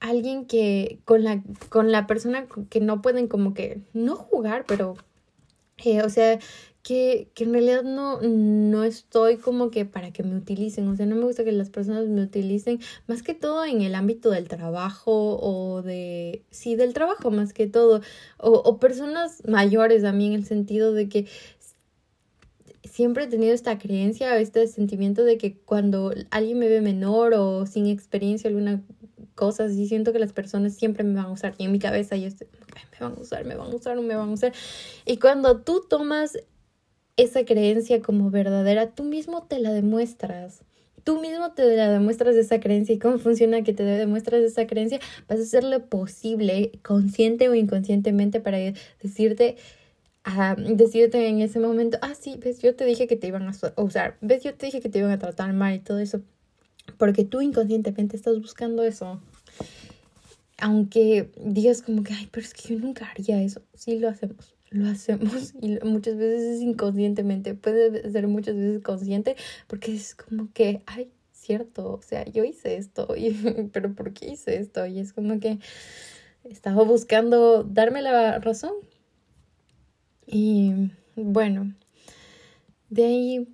alguien 0.00 0.46
que 0.46 0.98
con 1.04 1.24
la, 1.24 1.42
con 1.68 1.92
la 1.92 2.06
persona 2.06 2.46
que 2.70 2.80
no 2.80 3.02
pueden 3.02 3.28
como 3.28 3.52
que, 3.52 3.82
no 3.92 4.16
jugar, 4.16 4.64
pero, 4.66 4.96
eh, 5.84 6.02
o 6.02 6.08
sea, 6.08 6.38
que, 6.84 7.30
que 7.34 7.44
en 7.44 7.52
realidad 7.52 7.82
no, 7.82 8.20
no 8.20 8.84
estoy 8.84 9.38
como 9.38 9.70
que 9.70 9.86
para 9.86 10.12
que 10.12 10.22
me 10.22 10.36
utilicen, 10.36 10.86
o 10.86 10.94
sea, 10.94 11.06
no 11.06 11.16
me 11.16 11.24
gusta 11.24 11.42
que 11.42 11.50
las 11.50 11.70
personas 11.70 12.06
me 12.08 12.22
utilicen, 12.22 12.78
más 13.06 13.22
que 13.22 13.32
todo 13.32 13.64
en 13.64 13.80
el 13.80 13.94
ámbito 13.94 14.30
del 14.30 14.48
trabajo 14.48 15.38
o 15.40 15.80
de, 15.80 16.44
sí, 16.50 16.76
del 16.76 16.92
trabajo 16.92 17.30
más 17.30 17.54
que 17.54 17.66
todo, 17.66 18.02
o, 18.38 18.78
personas 18.78 19.42
mayores 19.48 20.04
a 20.04 20.12
mí 20.12 20.26
en 20.26 20.34
el 20.34 20.44
sentido 20.44 20.92
de 20.92 21.08
que 21.08 21.26
siempre 22.84 23.24
he 23.24 23.28
tenido 23.28 23.54
esta 23.54 23.78
creencia, 23.78 24.38
este 24.38 24.66
sentimiento 24.66 25.24
de 25.24 25.38
que 25.38 25.56
cuando 25.56 26.12
alguien 26.30 26.58
me 26.58 26.68
ve 26.68 26.82
menor 26.82 27.32
o 27.32 27.64
sin 27.64 27.86
experiencia 27.86 28.48
alguna 28.48 28.82
cosa, 29.34 29.64
así 29.64 29.88
siento 29.88 30.12
que 30.12 30.18
las 30.18 30.34
personas 30.34 30.74
siempre 30.74 31.02
me 31.02 31.14
van 31.14 31.26
a 31.26 31.32
usar. 31.32 31.54
Y 31.56 31.64
en 31.64 31.72
mi 31.72 31.78
cabeza 31.78 32.14
yo 32.16 32.28
estoy, 32.28 32.46
me 32.92 32.98
van 33.00 33.16
a 33.16 33.20
usar, 33.20 33.44
me 33.46 33.54
van 33.54 33.72
a 33.72 33.74
usar, 33.74 33.98
me 33.98 34.14
van 34.14 34.28
a 34.28 34.32
usar. 34.32 34.52
Y 35.06 35.16
cuando 35.16 35.62
tú 35.62 35.82
tomas 35.88 36.36
esa 37.16 37.44
creencia 37.44 38.02
como 38.02 38.30
verdadera, 38.30 38.90
tú 38.90 39.04
mismo 39.04 39.44
te 39.44 39.58
la 39.58 39.72
demuestras. 39.72 40.62
Tú 41.04 41.20
mismo 41.20 41.52
te 41.52 41.76
la 41.76 41.90
demuestras 41.90 42.34
de 42.34 42.40
esa 42.40 42.60
creencia 42.60 42.94
y 42.94 42.98
cómo 42.98 43.18
funciona 43.18 43.62
que 43.62 43.74
te 43.74 43.82
demuestras 43.82 44.40
de 44.40 44.46
esa 44.46 44.66
creencia. 44.66 45.00
Vas 45.28 45.38
a 45.38 45.42
hacer 45.42 45.62
lo 45.62 45.86
posible, 45.86 46.72
consciente 46.82 47.48
o 47.48 47.54
inconscientemente, 47.54 48.40
para 48.40 48.58
decirte, 49.02 49.56
a 50.24 50.56
decirte 50.56 51.28
en 51.28 51.42
ese 51.42 51.60
momento, 51.60 51.98
ah, 52.00 52.14
sí, 52.18 52.36
ves, 52.42 52.62
yo 52.62 52.74
te 52.74 52.86
dije 52.86 53.06
que 53.06 53.16
te 53.16 53.26
iban 53.26 53.46
a 53.46 53.52
usar, 53.82 54.16
ves, 54.22 54.42
yo 54.42 54.54
te 54.54 54.66
dije 54.66 54.80
que 54.80 54.88
te 54.88 54.98
iban 54.98 55.10
a 55.10 55.18
tratar 55.18 55.52
mal 55.52 55.74
y 55.74 55.80
todo 55.80 55.98
eso. 55.98 56.22
Porque 56.98 57.24
tú 57.24 57.42
inconscientemente 57.42 58.16
estás 58.16 58.40
buscando 58.40 58.82
eso. 58.82 59.20
Aunque 60.58 61.30
digas 61.36 61.82
como 61.82 62.02
que, 62.02 62.14
ay, 62.14 62.28
pero 62.30 62.46
es 62.46 62.54
que 62.54 62.74
yo 62.74 62.80
nunca 62.80 63.10
haría 63.10 63.42
eso. 63.42 63.60
Sí 63.74 63.98
lo 63.98 64.08
hacemos 64.08 64.53
lo 64.74 64.88
hacemos 64.88 65.54
y 65.60 65.78
muchas 65.84 66.16
veces 66.16 66.56
es 66.56 66.60
inconscientemente, 66.60 67.54
puede 67.54 68.10
ser 68.10 68.26
muchas 68.26 68.56
veces 68.56 68.82
consciente 68.82 69.36
porque 69.68 69.94
es 69.94 70.14
como 70.14 70.52
que, 70.52 70.82
ay, 70.86 71.10
cierto, 71.32 71.92
o 71.92 72.02
sea, 72.02 72.24
yo 72.24 72.44
hice 72.44 72.76
esto, 72.76 73.14
y, 73.16 73.30
pero 73.72 73.94
¿por 73.94 74.12
qué 74.12 74.32
hice 74.32 74.58
esto? 74.58 74.84
Y 74.86 74.98
es 74.98 75.12
como 75.12 75.38
que 75.38 75.58
estaba 76.42 76.82
buscando 76.82 77.62
darme 77.62 78.02
la 78.02 78.38
razón. 78.38 78.72
Y 80.26 80.90
bueno, 81.16 81.72
de 82.90 83.04
ahí 83.04 83.48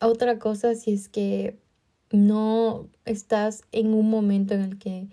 otra 0.00 0.38
cosa 0.38 0.74
si 0.74 0.92
es 0.92 1.08
que 1.08 1.58
no 2.10 2.88
estás 3.04 3.62
en 3.70 3.94
un 3.94 4.10
momento 4.10 4.54
en 4.54 4.62
el 4.62 4.78
que 4.78 5.08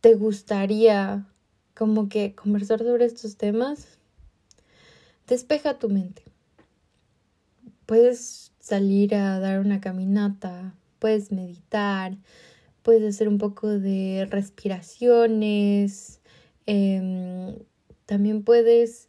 te 0.00 0.14
gustaría 0.14 1.26
como 1.76 2.08
que 2.08 2.34
conversar 2.34 2.78
sobre 2.78 3.04
estos 3.04 3.36
temas 3.36 3.98
despeja 5.28 5.78
tu 5.78 5.90
mente. 5.90 6.22
Puedes 7.84 8.52
salir 8.60 9.14
a 9.14 9.38
dar 9.38 9.60
una 9.60 9.80
caminata, 9.80 10.74
puedes 10.98 11.30
meditar, 11.32 12.16
puedes 12.82 13.14
hacer 13.14 13.28
un 13.28 13.38
poco 13.38 13.68
de 13.68 14.26
respiraciones, 14.30 16.20
em, 16.64 17.54
también 18.06 18.42
puedes, 18.42 19.08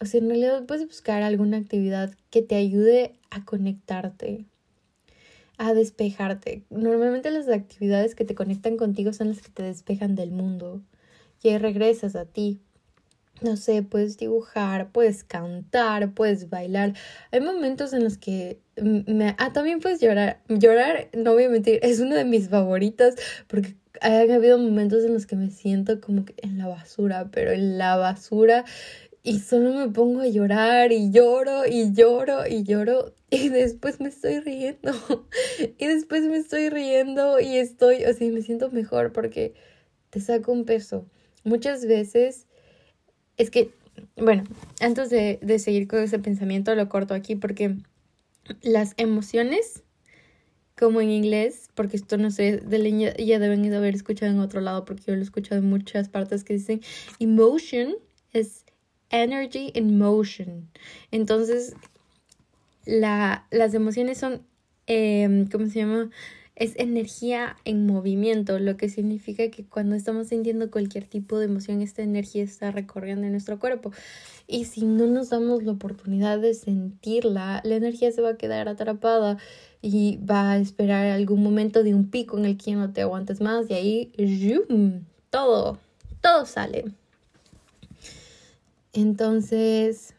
o 0.00 0.04
sea, 0.04 0.20
en 0.20 0.28
realidad 0.28 0.66
puedes 0.66 0.86
buscar 0.86 1.22
alguna 1.22 1.56
actividad 1.56 2.14
que 2.30 2.42
te 2.42 2.56
ayude 2.56 3.14
a 3.30 3.44
conectarte, 3.44 4.44
a 5.56 5.72
despejarte. 5.72 6.62
Normalmente 6.68 7.30
las 7.30 7.48
actividades 7.48 8.14
que 8.14 8.26
te 8.26 8.34
conectan 8.34 8.76
contigo 8.76 9.14
son 9.14 9.28
las 9.28 9.40
que 9.40 9.50
te 9.50 9.62
despejan 9.62 10.14
del 10.14 10.30
mundo 10.30 10.82
y 11.42 11.56
regresas 11.58 12.16
a 12.16 12.24
ti. 12.24 12.60
No 13.42 13.56
sé, 13.56 13.82
puedes 13.82 14.16
dibujar, 14.16 14.90
puedes 14.92 15.22
cantar, 15.22 16.12
puedes 16.14 16.48
bailar. 16.48 16.94
Hay 17.32 17.40
momentos 17.40 17.92
en 17.92 18.02
los 18.02 18.16
que 18.16 18.60
me... 18.76 19.34
Ah, 19.38 19.52
también 19.52 19.80
puedes 19.80 20.00
llorar. 20.00 20.40
Llorar, 20.48 21.10
no 21.12 21.34
voy 21.34 21.44
a 21.44 21.48
mentir, 21.50 21.78
es 21.82 22.00
una 22.00 22.16
de 22.16 22.24
mis 22.24 22.48
favoritas 22.48 23.14
porque 23.46 23.76
han 24.00 24.30
habido 24.30 24.58
momentos 24.58 25.04
en 25.04 25.12
los 25.12 25.26
que 25.26 25.36
me 25.36 25.50
siento 25.50 26.00
como 26.00 26.24
que 26.24 26.34
en 26.38 26.56
la 26.56 26.66
basura, 26.66 27.28
pero 27.30 27.52
en 27.52 27.76
la 27.76 27.96
basura 27.96 28.64
y 29.26 29.40
solo 29.40 29.72
me 29.72 29.88
pongo 29.88 30.20
a 30.20 30.28
llorar 30.28 30.92
y 30.92 31.10
lloro 31.10 31.66
y 31.66 31.92
lloro 31.92 32.46
y 32.46 32.62
lloro 32.62 33.12
y 33.28 33.48
después 33.48 34.00
me 34.00 34.08
estoy 34.08 34.38
riendo 34.38 34.92
y 35.78 35.86
después 35.86 36.22
me 36.22 36.36
estoy 36.36 36.70
riendo 36.70 37.40
y 37.40 37.56
estoy, 37.56 38.04
o 38.04 38.14
sea, 38.14 38.30
me 38.30 38.42
siento 38.42 38.70
mejor 38.70 39.12
porque 39.12 39.54
te 40.10 40.20
saco 40.20 40.52
un 40.52 40.64
peso 40.64 41.06
muchas 41.46 41.86
veces 41.86 42.46
es 43.38 43.50
que, 43.50 43.70
bueno, 44.16 44.44
antes 44.80 45.08
de, 45.08 45.58
seguir 45.58 45.88
con 45.88 46.00
ese 46.00 46.18
pensamiento 46.18 46.74
lo 46.74 46.88
corto 46.88 47.14
aquí 47.14 47.36
porque 47.36 47.76
las 48.62 48.94
emociones, 48.98 49.82
como 50.76 51.00
en 51.00 51.10
inglés, 51.10 51.70
porque 51.74 51.96
esto 51.96 52.18
no 52.18 52.30
sé, 52.30 52.58
de 52.58 53.14
ya 53.24 53.38
deben 53.38 53.62
de 53.62 53.76
haber 53.76 53.94
escuchado 53.94 54.30
en 54.30 54.40
otro 54.40 54.60
lado 54.60 54.84
porque 54.84 55.04
yo 55.06 55.14
lo 55.14 55.20
he 55.20 55.24
escuchado 55.24 55.60
en 55.60 55.70
muchas 55.70 56.08
partes 56.08 56.44
que 56.44 56.54
dicen 56.54 56.82
emotion 57.18 57.94
es 58.32 58.64
energy 59.10 59.70
in 59.74 59.96
motion. 59.98 60.68
Entonces, 61.10 61.74
la, 62.84 63.46
las 63.50 63.72
emociones 63.72 64.18
son, 64.18 64.42
eh, 64.86 65.46
¿cómo 65.50 65.66
se 65.66 65.78
llama? 65.78 66.10
Es 66.56 66.72
energía 66.76 67.56
en 67.64 67.86
movimiento, 67.86 68.58
lo 68.58 68.78
que 68.78 68.88
significa 68.88 69.50
que 69.50 69.64
cuando 69.64 69.94
estamos 69.94 70.28
sintiendo 70.28 70.70
cualquier 70.70 71.04
tipo 71.04 71.38
de 71.38 71.44
emoción, 71.44 71.82
esta 71.82 72.02
energía 72.02 72.42
está 72.42 72.70
recorriendo 72.70 73.26
en 73.26 73.32
nuestro 73.32 73.58
cuerpo. 73.58 73.92
Y 74.46 74.64
si 74.64 74.86
no 74.86 75.06
nos 75.06 75.28
damos 75.28 75.64
la 75.64 75.72
oportunidad 75.72 76.38
de 76.38 76.54
sentirla, 76.54 77.60
la 77.62 77.76
energía 77.76 78.10
se 78.10 78.22
va 78.22 78.30
a 78.30 78.36
quedar 78.38 78.68
atrapada 78.68 79.36
y 79.82 80.18
va 80.18 80.52
a 80.52 80.58
esperar 80.58 81.06
algún 81.06 81.42
momento 81.42 81.82
de 81.82 81.94
un 81.94 82.10
pico 82.10 82.38
en 82.38 82.46
el 82.46 82.56
que 82.56 82.74
no 82.74 82.90
te 82.90 83.02
aguantes 83.02 83.42
más 83.42 83.70
y 83.70 83.74
ahí 83.74 84.12
¡zoom! 84.16 85.04
todo, 85.28 85.78
todo 86.22 86.46
sale. 86.46 86.86
Entonces, 88.94 90.14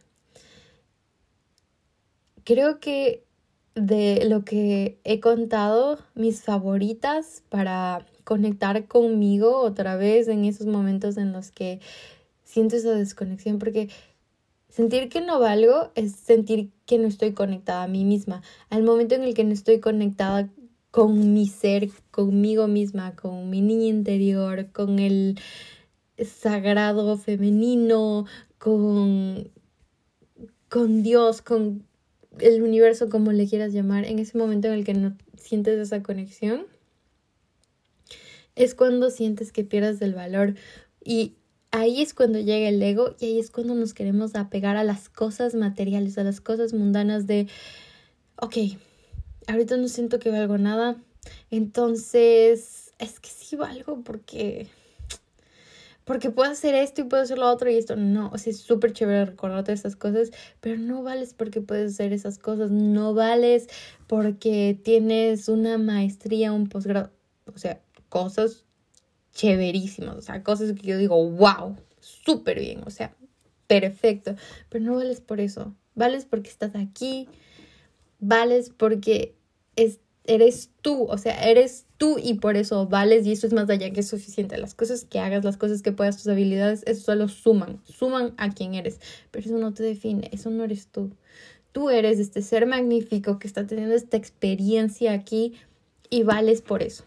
creo 2.44 2.80
que 2.80 3.27
de 3.78 4.26
lo 4.26 4.44
que 4.44 5.00
he 5.04 5.20
contado, 5.20 6.00
mis 6.16 6.42
favoritas 6.42 7.44
para 7.50 8.06
conectar 8.24 8.88
conmigo 8.88 9.62
otra 9.62 9.96
vez 9.96 10.28
en 10.28 10.46
esos 10.46 10.68
momentos 10.68 11.18
en 11.18 11.32
los 11.32 11.52
que 11.52 11.80
siento 12.44 12.76
esa 12.76 12.92
desconexión, 12.92 13.60
porque 13.60 13.90
sentir 14.70 15.10
que 15.10 15.22
no 15.22 15.40
valgo 15.40 15.92
es 15.96 16.14
sentir 16.14 16.72
que 16.86 16.98
no 16.98 17.08
estoy 17.08 17.34
conectada 17.34 17.84
a 17.84 17.88
mí 17.88 18.04
misma. 18.04 18.42
Al 18.70 18.84
momento 18.84 19.16
en 19.16 19.24
el 19.24 19.34
que 19.34 19.44
no 19.44 19.54
estoy 19.54 19.80
conectada 19.80 20.50
con 20.90 21.34
mi 21.34 21.48
ser, 21.48 21.90
conmigo 22.10 22.68
misma, 22.68 23.16
con 23.16 23.50
mi 23.50 23.62
niña 23.62 23.88
interior, 23.88 24.72
con 24.72 24.98
el 24.98 25.40
sagrado 26.26 27.16
femenino, 27.18 28.26
con, 28.58 29.52
con 30.68 31.04
Dios, 31.04 31.44
con 31.44 31.86
el 32.40 32.62
universo, 32.62 33.10
como 33.10 33.32
le 33.32 33.48
quieras 33.48 33.74
llamar, 33.74 34.06
en 34.06 34.20
ese 34.20 34.38
momento 34.38 34.68
en 34.68 34.74
el 34.74 34.86
que 34.86 34.94
no 34.94 35.16
sientes 35.38 35.80
esa 35.80 36.04
conexión, 36.04 36.66
es 38.56 38.76
cuando 38.76 39.10
sientes 39.10 39.52
que 39.52 39.64
pierdes 39.64 40.02
el 40.02 40.14
valor. 40.14 40.56
Y 41.04 41.36
ahí 41.72 42.02
es 42.02 42.14
cuando 42.14 42.40
llega 42.40 42.70
el 42.70 42.82
ego 42.82 43.16
y 43.20 43.26
ahí 43.26 43.40
es 43.40 43.52
cuando 43.52 43.76
nos 43.76 43.94
queremos 43.94 44.36
apegar 44.36 44.78
a 44.78 44.84
las 44.84 45.10
cosas 45.10 45.56
materiales, 45.56 46.18
a 46.18 46.24
las 46.24 46.42
cosas 46.42 46.74
mundanas 46.74 47.28
de, 47.28 47.48
ok, 48.38 48.58
ahorita 49.48 49.78
no 49.78 49.88
siento 49.88 50.20
que 50.20 50.32
valgo 50.32 50.58
nada, 50.58 50.98
entonces 51.52 52.94
es 53.00 53.20
que 53.20 53.30
sí 53.30 53.56
valgo 53.56 54.02
porque 54.04 54.68
porque 56.08 56.32
puedo 56.32 56.50
hacer 56.50 56.74
esto 56.74 57.02
y 57.02 57.04
puedo 57.04 57.22
hacer 57.22 57.38
lo 57.38 57.52
otro 57.52 57.70
y 57.70 57.76
esto. 57.76 57.98
No, 57.98 58.32
o 58.34 58.38
sea, 58.38 58.52
es 58.52 58.60
súper 58.60 58.94
chévere 58.94 59.26
recordarte 59.26 59.74
esas 59.74 59.98
cosas, 59.98 60.32
pero 60.62 60.78
no 60.78 61.04
vales 61.04 61.34
porque 61.34 61.60
puedes 61.60 61.94
hacer 61.94 62.14
esas 62.14 62.40
cosas, 62.40 62.72
no 62.72 63.14
vales 63.14 63.68
porque 64.08 64.80
tienes 64.82 65.50
una 65.50 65.78
maestría, 65.78 66.54
un 66.54 66.70
posgrado, 66.70 67.12
o 67.54 67.58
sea, 67.58 67.82
cosas 68.08 68.64
chéverísimas, 69.34 70.16
o 70.16 70.22
sea, 70.22 70.44
cosas 70.44 70.72
que 70.72 70.88
yo 70.88 70.98
digo, 70.98 71.30
wow, 71.30 71.76
súper 72.00 72.62
bien, 72.62 72.84
o 72.86 72.90
sea, 72.90 73.14
perfecto, 73.68 74.36
pero 74.70 74.86
no 74.86 74.96
vales 74.96 75.20
por 75.20 75.42
eso, 75.42 75.76
vales 75.94 76.24
porque 76.24 76.50
estás 76.50 76.74
aquí, 76.76 77.28
vales 78.20 78.70
porque 78.70 79.36
es, 79.76 80.00
eres 80.28 80.70
tú, 80.82 81.06
o 81.06 81.18
sea, 81.18 81.50
eres 81.50 81.86
tú 81.98 82.18
y 82.22 82.36
por 82.36 82.58
eso 82.58 82.86
vales 82.86 83.26
y 83.26 83.32
eso 83.32 83.48
es 83.48 83.54
más 83.54 83.70
allá 83.70 83.92
que 83.92 84.02
es 84.02 84.08
suficiente. 84.08 84.58
Las 84.58 84.76
cosas 84.76 85.06
que 85.06 85.20
hagas, 85.20 85.44
las 85.44 85.58
cosas 85.58 85.82
que 85.82 85.92
puedas, 85.92 86.18
tus 86.18 86.28
habilidades, 86.28 86.84
eso 86.86 87.02
solo 87.02 87.28
suman, 87.28 87.82
suman 87.86 88.34
a 88.38 88.52
quien 88.52 88.76
eres, 88.76 89.00
pero 89.32 89.48
eso 89.48 89.58
no 89.58 89.74
te 89.74 89.84
define, 89.84 90.30
eso 90.32 90.50
no 90.50 90.64
eres 90.64 90.88
tú. 90.88 91.12
Tú 91.72 91.90
eres 91.90 92.20
este 92.20 92.42
ser 92.42 92.68
magnífico 92.68 93.40
que 93.40 93.48
está 93.48 93.66
teniendo 93.66 93.96
esta 93.96 94.18
experiencia 94.18 95.14
aquí 95.14 95.54
y 96.10 96.24
vales 96.24 96.62
por 96.62 96.84
eso. 96.84 97.06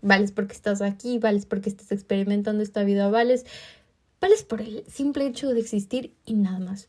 Vales 0.00 0.32
porque 0.32 0.54
estás 0.54 0.82
aquí, 0.82 1.18
vales 1.18 1.46
porque 1.46 1.68
estás 1.68 1.92
experimentando 1.92 2.62
esta 2.62 2.82
vida, 2.82 3.08
vales, 3.08 3.46
vales 4.20 4.42
por 4.42 4.60
el 4.60 4.84
simple 4.86 5.26
hecho 5.26 5.50
de 5.50 5.60
existir 5.60 6.14
y 6.24 6.34
nada 6.34 6.58
más. 6.58 6.88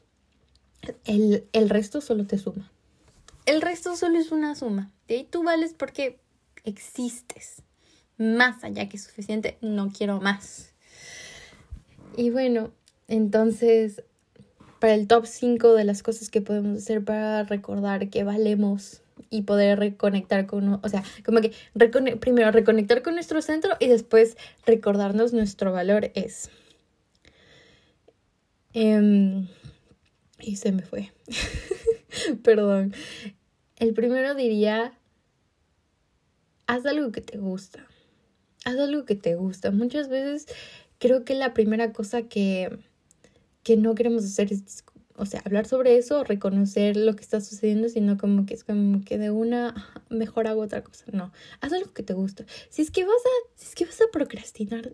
El, 1.06 1.46
el 1.54 1.70
resto 1.70 2.02
solo 2.02 2.26
te 2.26 2.38
suma. 2.38 2.73
El 3.46 3.62
resto 3.62 3.96
solo 3.96 4.18
es 4.20 4.32
una 4.32 4.56
suma. 4.56 4.92
De 5.08 5.16
ahí 5.16 5.28
tú 5.30 5.44
vales 5.44 5.74
porque 5.74 6.20
existes. 6.64 7.62
Más 8.18 8.64
allá 8.64 8.88
que 8.88 8.98
suficiente, 8.98 9.58
no 9.62 9.92
quiero 9.92 10.22
más. 10.22 10.74
Y 12.16 12.30
bueno, 12.30 12.72
entonces, 13.08 14.04
para 14.80 14.94
el 14.94 15.08
top 15.08 15.26
5 15.26 15.74
de 15.74 15.84
las 15.84 16.04
cosas 16.04 16.30
que 16.30 16.42
podemos 16.42 16.78
hacer 16.78 17.04
para 17.04 17.44
recordar 17.44 18.10
que 18.10 18.24
valemos 18.24 19.02
y 19.30 19.42
poder 19.42 19.80
reconectar 19.80 20.46
con, 20.46 20.80
o 20.82 20.90
sea, 20.90 21.04
como 21.26 21.42
que 21.42 21.52
primero 22.20 22.52
reconectar 22.52 23.02
con 23.02 23.16
nuestro 23.16 23.42
centro 23.42 23.76
y 23.80 23.88
después 23.88 24.38
recordarnos 24.66 25.34
nuestro 25.34 25.72
valor 25.74 26.12
es. 26.14 26.50
Em, 28.74 29.48
y 30.40 30.56
se 30.56 30.72
me 30.72 30.84
fue. 30.84 31.12
Perdón. 32.44 32.94
El 33.78 33.94
primero 33.94 34.36
diría, 34.36 34.98
haz 36.68 36.86
algo 36.86 37.12
que 37.12 37.22
te 37.22 37.38
gusta. 37.38 37.86
Haz 38.66 38.78
algo 38.78 39.06
que 39.06 39.16
te 39.16 39.36
gusta. 39.36 39.72
Muchas 39.72 40.10
veces 40.10 40.48
creo 41.00 41.26
que 41.26 41.36
la 41.36 41.54
primera 41.54 41.92
cosa 41.92 42.24
que, 42.24 42.78
que 43.64 43.78
no 43.78 43.96
queremos 43.96 44.24
hacer 44.24 44.54
es, 44.54 44.84
o 45.16 45.26
sea, 45.26 45.42
hablar 45.46 45.66
sobre 45.66 45.98
eso, 45.98 46.24
reconocer 46.24 46.96
lo 46.96 47.16
que 47.16 47.22
está 47.22 47.42
sucediendo, 47.42 47.90
sino 47.90 48.18
como 48.18 48.46
que 48.46 48.54
es 48.54 48.64
como 48.64 49.04
que 49.04 49.18
de 49.18 49.32
una 49.32 49.76
mejor 50.10 50.48
hago 50.48 50.62
otra 50.62 50.84
cosa. 50.84 51.06
No, 51.12 51.32
haz 51.62 51.74
algo 51.74 51.94
que 51.94 52.04
te 52.04 52.14
gusta. 52.14 52.46
Si 52.70 52.82
es 52.82 52.92
que 52.92 53.04
vas 53.04 53.12
a, 53.16 53.50
si 53.56 53.68
es 53.68 53.76
que 53.76 53.86
vas 53.86 54.00
a 54.02 54.12
procrastinar, 54.12 54.94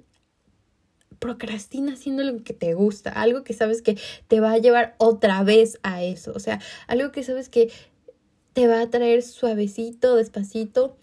procrastina 1.19 1.93
haciendo 1.93 2.23
lo 2.23 2.43
que 2.43 2.53
te 2.53 2.73
gusta, 2.73 3.11
algo 3.11 3.43
que 3.43 3.53
sabes 3.53 3.81
que 3.81 3.97
te 4.27 4.39
va 4.39 4.53
a 4.53 4.57
llevar 4.57 4.95
otra 4.97 5.43
vez 5.43 5.79
a 5.83 6.03
eso, 6.03 6.31
o 6.35 6.39
sea, 6.39 6.59
algo 6.87 7.11
que 7.11 7.23
sabes 7.23 7.49
que 7.49 7.71
te 8.53 8.67
va 8.67 8.81
a 8.81 8.89
traer 8.89 9.21
suavecito, 9.21 10.15
despacito 10.15 10.95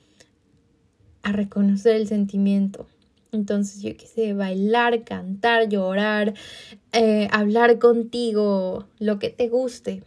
a 1.23 1.33
reconocer 1.33 1.97
el 1.97 2.07
sentimiento. 2.07 2.87
Entonces, 3.33 3.83
yo 3.83 3.97
qué 3.97 4.07
sé, 4.07 4.33
bailar, 4.33 5.05
cantar, 5.05 5.69
llorar, 5.69 6.35
eh, 6.93 7.29
hablar 7.31 7.79
contigo, 7.79 8.87
lo 8.99 9.19
que 9.19 9.31
te 9.31 9.49
guste. 9.49 10.03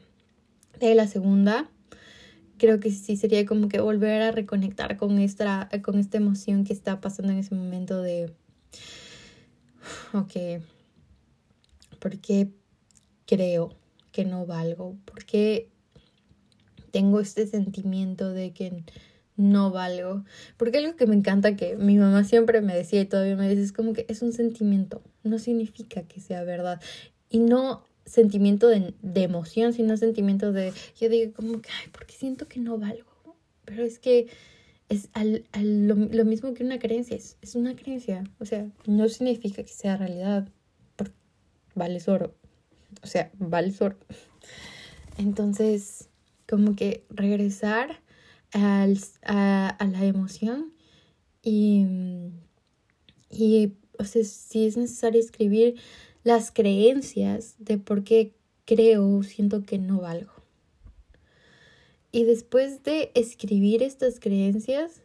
De 0.80 0.96
la 0.96 1.08
segunda, 1.08 1.70
creo 2.58 2.80
que 2.80 2.92
sí 2.92 3.18
sería 3.18 3.46
como 3.46 3.68
que 3.68 3.82
volver 3.82 4.22
a 4.22 4.32
reconectar 4.32 4.98
con 4.98 5.20
esta, 5.20 5.70
con 5.84 6.00
esta 6.00 6.18
emoción 6.18 6.64
que 6.64 6.74
está 6.74 7.02
pasando 7.02 7.34
en 7.34 7.40
ese 7.40 7.54
momento 7.54 8.02
de, 8.02 8.32
ok, 10.14 10.62
¿por 12.00 12.20
qué 12.20 12.50
creo 13.26 13.76
que 14.12 14.26
no 14.26 14.46
valgo? 14.46 14.96
¿Por 15.06 15.26
qué 15.26 15.70
tengo 16.92 17.20
este 17.20 17.48
sentimiento 17.48 18.34
de 18.34 18.52
que 18.52 18.84
no 19.40 19.72
valgo. 19.72 20.26
Porque 20.58 20.80
algo 20.80 20.96
que 20.96 21.08
me 21.08 21.16
encanta 21.16 21.56
que 21.56 21.78
mi 21.78 21.98
mamá 21.98 22.24
siempre 22.26 22.62
me 22.62 22.76
decía 22.76 23.02
y 23.02 23.06
todavía 23.06 23.38
me 23.38 23.50
dice 23.50 23.64
es 23.64 23.72
como 23.72 23.94
que 23.94 24.06
es 24.10 24.22
un 24.22 24.34
sentimiento, 24.34 25.02
no 25.24 25.40
significa 25.40 26.04
que 26.04 26.20
sea 26.20 26.44
verdad. 26.44 26.82
Y 27.30 27.40
no 27.40 27.86
sentimiento 28.06 28.68
de, 28.68 28.94
emoción, 29.16 29.72
sino 29.74 29.96
sentimiento 29.96 30.52
de, 30.52 30.74
yo 31.00 31.10
digo 31.10 31.32
como 31.34 31.62
que, 31.62 31.70
ay, 31.70 31.90
porque 31.92 32.16
siento 32.16 32.48
que 32.48 32.60
no 32.60 32.78
valgo. 32.78 33.08
Pero 33.66 33.84
es 33.84 34.00
que 34.00 34.28
es 34.90 35.10
al, 35.14 35.46
lo, 35.54 36.26
mismo 36.26 36.54
que 36.54 36.64
una 36.64 36.80
creencia, 36.80 37.16
es, 37.16 37.38
es, 37.42 37.56
una 37.56 37.76
creencia. 37.76 38.24
O 38.40 38.46
sea, 38.46 38.68
no 38.86 39.08
significa 39.08 39.64
que 39.64 39.72
sea 39.72 39.98
realidad. 39.98 40.50
Vale 41.76 42.02
oro. 42.08 42.36
O 43.04 43.08
sea, 43.08 43.32
vale 43.38 43.74
oro. 43.80 43.98
Entonces, 45.18 46.10
como 46.48 46.76
que 46.76 47.06
regresar 47.10 48.02
al, 48.52 48.98
a, 49.24 49.78
la 49.92 50.06
emoción 50.06 50.74
y, 51.44 51.86
y 53.30 53.74
o 54.00 54.04
sea, 54.04 54.24
si 54.24 54.66
es 54.66 54.76
necesario 54.76 55.20
escribir 55.20 55.80
las 56.24 56.52
creencias 56.52 57.56
de 57.60 57.78
por 57.78 58.04
qué 58.04 58.34
creo 58.66 59.18
o 59.18 59.24
siento 59.24 59.64
que 59.64 59.78
no 59.78 60.02
valgo. 60.02 60.39
Y 62.12 62.24
después 62.24 62.84
de 62.84 63.12
escribir 63.14 63.84
estas 63.84 64.20
creencias, 64.20 65.02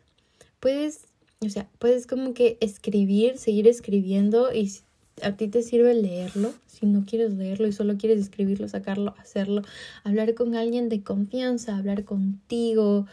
puedes, 0.60 1.06
o 1.40 1.48
sea, 1.48 1.68
puedes 1.78 2.06
como 2.06 2.34
que 2.34 2.56
escribir, 2.60 3.36
seguir 3.38 3.68
escribiendo 3.68 4.52
y 4.52 4.72
a 5.22 5.36
ti 5.36 5.48
te 5.48 5.62
sirve 5.62 5.94
leerlo, 5.94 6.54
si 6.66 6.86
no 6.86 7.04
quieres 7.06 7.34
leerlo 7.34 7.66
y 7.66 7.72
solo 7.72 7.96
quieres 7.96 8.18
escribirlo, 8.20 8.68
sacarlo, 8.68 9.14
hacerlo, 9.18 9.62
hablar 10.02 10.34
con 10.34 10.54
alguien 10.54 10.88
de 10.88 11.02
confianza, 11.02 11.76
hablar 11.76 12.04
contigo, 12.04 13.06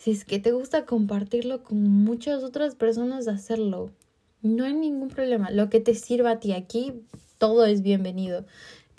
si 0.00 0.12
es 0.12 0.24
que 0.24 0.38
te 0.38 0.52
gusta 0.52 0.86
compartirlo 0.86 1.62
con 1.62 1.82
muchas 1.82 2.42
otras 2.42 2.74
personas, 2.74 3.28
hacerlo. 3.28 3.90
No 4.40 4.64
hay 4.64 4.72
ningún 4.72 5.08
problema. 5.08 5.50
Lo 5.50 5.68
que 5.68 5.80
te 5.80 5.94
sirva 5.94 6.30
a 6.30 6.40
ti 6.40 6.52
aquí, 6.52 6.94
todo 7.36 7.66
es 7.66 7.82
bienvenido. 7.82 8.46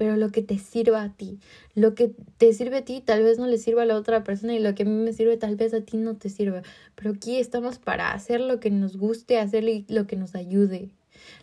Pero 0.02 0.18
lo 0.18 0.32
que 0.32 0.42
te 0.42 0.58
sirva 0.58 1.04
a 1.04 1.14
ti, 1.14 1.38
lo 1.76 1.94
que 1.94 2.16
te 2.38 2.54
sirve 2.54 2.78
a 2.78 2.86
ti 2.86 3.02
tal 3.06 3.22
vez 3.22 3.38
no 3.38 3.46
le 3.46 3.60
sirva 3.60 3.84
a 3.84 3.86
la 3.86 3.96
otra 3.96 4.24
persona 4.24 4.56
y 4.56 4.60
lo 4.60 4.74
que 4.74 4.82
a 4.82 4.86
mí 4.88 4.94
me 4.94 5.14
sirve 5.14 5.38
tal 5.38 5.56
vez 5.56 5.76
a 5.76 5.82
ti 5.82 5.98
no 5.98 6.16
te 6.16 6.30
sirva. 6.30 6.64
Pero 6.96 7.12
aquí 7.12 7.38
estamos 7.38 7.78
para 7.78 8.12
hacer 8.12 8.42
lo 8.42 8.60
que 8.60 8.72
nos 8.72 8.98
guste, 8.98 9.38
hacer 9.38 9.64
lo 9.90 10.08
que 10.08 10.16
nos 10.16 10.34
ayude 10.34 10.90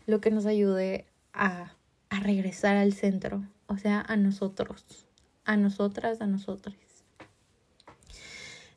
lo 0.07 0.21
que 0.21 0.31
nos 0.31 0.47
ayude 0.47 1.07
a, 1.33 1.75
a 2.09 2.21
regresar 2.21 2.77
al 2.77 2.93
centro, 2.93 3.45
o 3.67 3.77
sea, 3.77 4.01
a 4.01 4.17
nosotros, 4.17 4.85
a 5.45 5.57
nosotras, 5.57 6.21
a 6.21 6.27
nosotros. 6.27 6.77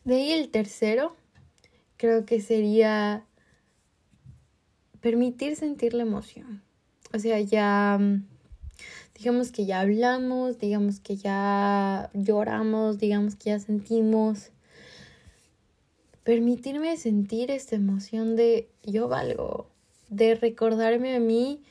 De 0.03 0.15
ahí 0.15 0.31
el 0.31 0.49
tercero, 0.49 1.15
creo 1.97 2.25
que 2.25 2.41
sería 2.41 3.25
permitir 4.99 5.55
sentir 5.55 5.93
la 5.93 6.03
emoción. 6.03 6.61
O 7.13 7.19
sea, 7.19 7.39
ya, 7.39 7.99
digamos 9.21 9.51
que 9.51 9.67
ya 9.67 9.81
hablamos, 9.81 10.57
digamos 10.57 10.99
que 10.99 11.15
ya 11.15 12.09
lloramos, 12.15 12.97
digamos 12.97 13.35
que 13.35 13.51
ya 13.51 13.59
sentimos. 13.59 14.49
Permitirme 16.23 16.97
sentir 16.97 17.51
esta 17.51 17.75
emoción 17.75 18.35
de 18.35 18.67
yo 18.81 19.07
valgo, 19.09 19.67
de 20.09 20.33
recordarme 20.33 21.15
a 21.15 21.19
mí 21.19 21.61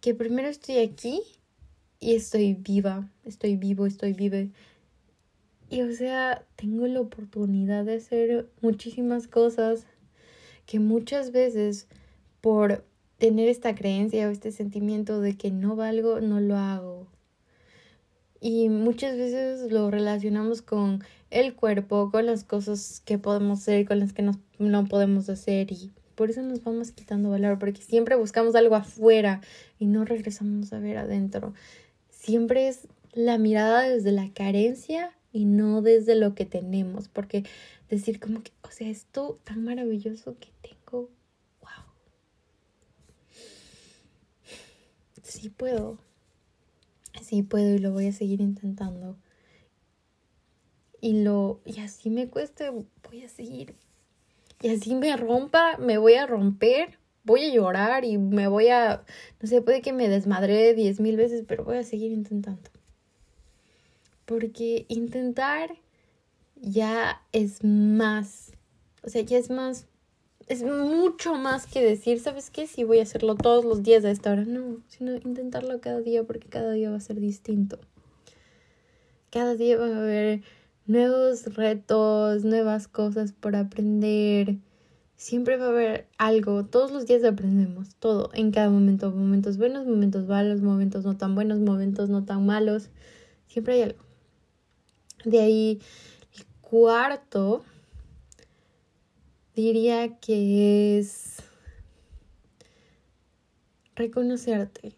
que 0.00 0.14
primero 0.14 0.46
estoy 0.46 0.78
aquí 0.78 1.20
y 1.98 2.14
estoy 2.14 2.54
viva, 2.54 3.10
estoy 3.24 3.56
vivo, 3.56 3.86
estoy 3.86 4.12
vive. 4.12 4.50
Y 5.68 5.82
o 5.82 5.92
sea, 5.92 6.44
tengo 6.54 6.86
la 6.86 7.00
oportunidad 7.00 7.86
de 7.86 7.96
hacer 7.96 8.48
muchísimas 8.60 9.26
cosas 9.26 9.84
que 10.64 10.78
muchas 10.78 11.32
veces 11.32 11.88
por 12.40 12.84
tener 13.20 13.48
esta 13.48 13.76
creencia 13.76 14.26
o 14.26 14.30
este 14.32 14.50
sentimiento 14.50 15.20
de 15.20 15.36
que 15.36 15.52
no 15.52 15.76
valgo, 15.76 16.20
no 16.20 16.40
lo 16.40 16.56
hago. 16.56 17.06
Y 18.40 18.68
muchas 18.68 19.16
veces 19.16 19.70
lo 19.70 19.90
relacionamos 19.92 20.62
con 20.62 21.04
el 21.30 21.54
cuerpo, 21.54 22.10
con 22.10 22.26
las 22.26 22.42
cosas 22.42 23.00
que 23.04 23.18
podemos 23.18 23.60
hacer, 23.60 23.86
con 23.86 24.00
las 24.00 24.12
que 24.12 24.22
no 24.22 24.84
podemos 24.88 25.28
hacer 25.28 25.70
y 25.70 25.92
por 26.20 26.28
eso 26.28 26.42
nos 26.42 26.62
vamos 26.62 26.92
quitando 26.92 27.30
valor, 27.30 27.58
porque 27.58 27.80
siempre 27.80 28.14
buscamos 28.14 28.54
algo 28.54 28.74
afuera 28.74 29.40
y 29.78 29.86
no 29.86 30.04
regresamos 30.04 30.70
a 30.74 30.78
ver 30.78 30.98
adentro. 30.98 31.54
Siempre 32.10 32.68
es 32.68 32.88
la 33.14 33.38
mirada 33.38 33.88
desde 33.88 34.12
la 34.12 34.30
carencia 34.34 35.14
y 35.32 35.46
no 35.46 35.80
desde 35.80 36.16
lo 36.16 36.34
que 36.34 36.44
tenemos, 36.44 37.08
porque 37.08 37.44
decir 37.88 38.20
como 38.20 38.42
que, 38.42 38.52
o 38.62 38.70
sea, 38.70 38.90
esto 38.90 39.38
tan 39.44 39.64
maravilloso 39.64 40.36
que 40.38 40.50
tengo, 40.60 41.08
wow. 41.62 41.84
Sí 45.30 45.48
puedo, 45.48 45.98
sí 47.22 47.42
puedo 47.42 47.74
y 47.74 47.78
lo 47.78 47.92
voy 47.92 48.08
a 48.08 48.12
seguir 48.12 48.40
intentando. 48.40 49.16
Y 51.00 51.22
lo, 51.22 51.60
y 51.64 51.80
así 51.80 52.10
me 52.10 52.28
cueste, 52.28 52.70
voy 52.70 53.22
a 53.24 53.28
seguir 53.28 53.76
y 54.62 54.68
así 54.68 54.94
me 54.94 55.16
rompa, 55.16 55.78
me 55.78 55.96
voy 55.96 56.14
a 56.14 56.26
romper, 56.26 56.98
voy 57.24 57.44
a 57.44 57.54
llorar 57.54 58.04
y 58.04 58.18
me 58.18 58.46
voy 58.46 58.68
a, 58.68 59.04
no 59.40 59.48
sé, 59.48 59.62
puede 59.62 59.80
que 59.80 59.92
me 59.92 60.08
desmadre 60.08 60.74
diez 60.74 61.00
mil 61.00 61.16
veces, 61.16 61.44
pero 61.48 61.64
voy 61.64 61.78
a 61.78 61.82
seguir 61.82 62.12
intentando. 62.12 62.68
Porque 64.26 64.84
intentar 64.88 65.76
ya 66.56 67.22
es 67.32 67.64
más, 67.64 68.52
o 69.02 69.08
sea, 69.08 69.22
ya 69.22 69.38
es 69.38 69.48
más, 69.48 69.86
es 70.50 70.64
mucho 70.64 71.34
más 71.34 71.68
que 71.68 71.80
decir, 71.80 72.18
¿sabes 72.18 72.50
qué? 72.50 72.66
Si 72.66 72.82
voy 72.82 72.98
a 72.98 73.04
hacerlo 73.04 73.36
todos 73.36 73.64
los 73.64 73.84
días 73.84 74.04
a 74.04 74.10
esta 74.10 74.32
hora, 74.32 74.44
no, 74.44 74.78
sino 74.88 75.14
intentarlo 75.14 75.80
cada 75.80 76.00
día 76.00 76.24
porque 76.24 76.48
cada 76.48 76.72
día 76.72 76.90
va 76.90 76.96
a 76.96 77.00
ser 77.00 77.20
distinto. 77.20 77.78
Cada 79.30 79.54
día 79.54 79.78
va 79.78 79.86
a 79.86 79.98
haber 80.00 80.42
nuevos 80.86 81.54
retos, 81.54 82.44
nuevas 82.44 82.88
cosas 82.88 83.30
por 83.32 83.54
aprender. 83.54 84.56
Siempre 85.14 85.56
va 85.56 85.66
a 85.66 85.68
haber 85.68 86.08
algo, 86.18 86.64
todos 86.64 86.90
los 86.90 87.06
días 87.06 87.22
aprendemos, 87.22 87.94
todo, 88.00 88.30
en 88.34 88.50
cada 88.50 88.70
momento, 88.70 89.12
momentos 89.12 89.56
buenos, 89.56 89.86
momentos 89.86 90.26
malos, 90.26 90.62
momentos 90.62 91.04
no 91.04 91.16
tan 91.16 91.36
buenos, 91.36 91.60
momentos 91.60 92.08
no 92.08 92.24
tan 92.24 92.44
malos, 92.44 92.90
siempre 93.46 93.74
hay 93.74 93.82
algo. 93.82 94.02
De 95.24 95.38
ahí, 95.38 95.80
el 96.36 96.44
cuarto, 96.60 97.62
diría 99.60 100.18
que 100.18 100.98
es 100.98 101.36
reconocerte. 103.94 104.94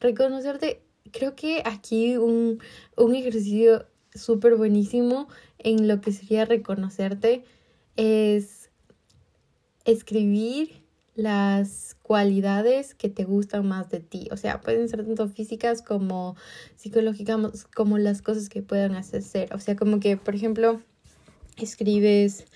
Reconocerte, 0.00 0.82
creo 1.12 1.36
que 1.36 1.62
aquí 1.64 2.16
un, 2.16 2.60
un 2.96 3.14
ejercicio 3.14 3.86
súper 4.14 4.56
buenísimo 4.56 5.28
en 5.58 5.88
lo 5.88 6.00
que 6.00 6.12
sería 6.12 6.44
reconocerte 6.44 7.44
es 7.96 8.70
escribir 9.84 10.82
las 11.14 11.96
cualidades 12.02 12.94
que 12.94 13.08
te 13.08 13.24
gustan 13.24 13.66
más 13.66 13.90
de 13.90 14.00
ti. 14.00 14.28
O 14.30 14.36
sea, 14.36 14.60
pueden 14.60 14.88
ser 14.88 15.04
tanto 15.04 15.28
físicas 15.28 15.82
como 15.82 16.36
psicológicas, 16.76 17.66
como 17.74 17.98
las 17.98 18.22
cosas 18.22 18.48
que 18.48 18.62
puedan 18.62 18.94
hacer. 18.94 19.54
O 19.54 19.60
sea, 19.60 19.76
como 19.76 20.00
que, 20.00 20.16
por 20.16 20.34
ejemplo, 20.34 20.80
escribes, 21.56 22.46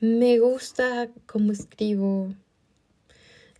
me 0.00 0.38
gusta 0.38 1.10
cómo 1.26 1.52
escribo, 1.52 2.34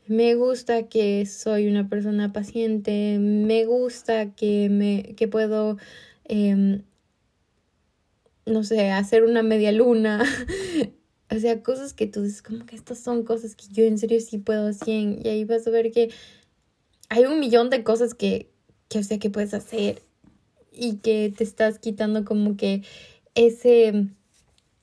me 0.07 0.35
gusta 0.35 0.89
que 0.89 1.25
soy 1.27 1.69
una 1.69 1.89
persona 1.89 2.33
paciente, 2.33 3.19
me 3.21 3.65
gusta 3.65 4.35
que 4.35 4.69
me 4.69 5.15
que 5.15 5.29
puedo 5.29 5.77
eh, 6.25 6.83
no 8.47 8.65
sé, 8.65 8.91
hacer 8.91 9.25
una 9.25 9.43
media 9.43 9.73
luna. 9.73 10.23
o 11.31 11.39
sea, 11.39 11.63
cosas 11.63 11.95
que 11.95 12.07
tú 12.07 12.23
dices, 12.23 12.43
como 12.43 12.67
que 12.67 12.77
estas 12.77 12.99
son 12.99 13.25
cosas 13.25 13.55
que 13.55 13.67
yo 13.71 13.85
en 13.85 13.99
serio 13.99 14.21
sí 14.21 14.39
puedo 14.39 14.69
hacer. 14.69 15.19
Y 15.25 15.29
ahí 15.29 15.45
vas 15.45 15.67
a 15.67 15.71
ver 15.71 15.91
que 15.93 16.11
hay 17.09 17.25
un 17.25 17.41
millón 17.41 17.71
de 17.71 17.83
cosas 17.83 18.15
que, 18.15 18.51
que, 18.89 18.99
o 18.99 19.03
sea, 19.03 19.19
que 19.19 19.31
puedes 19.31 19.55
hacer. 19.55 20.03
Y 20.73 20.97
que 20.97 21.33
te 21.37 21.45
estás 21.45 21.79
quitando 21.79 22.25
como 22.25 22.57
que 22.57 22.83
ese, 23.35 24.09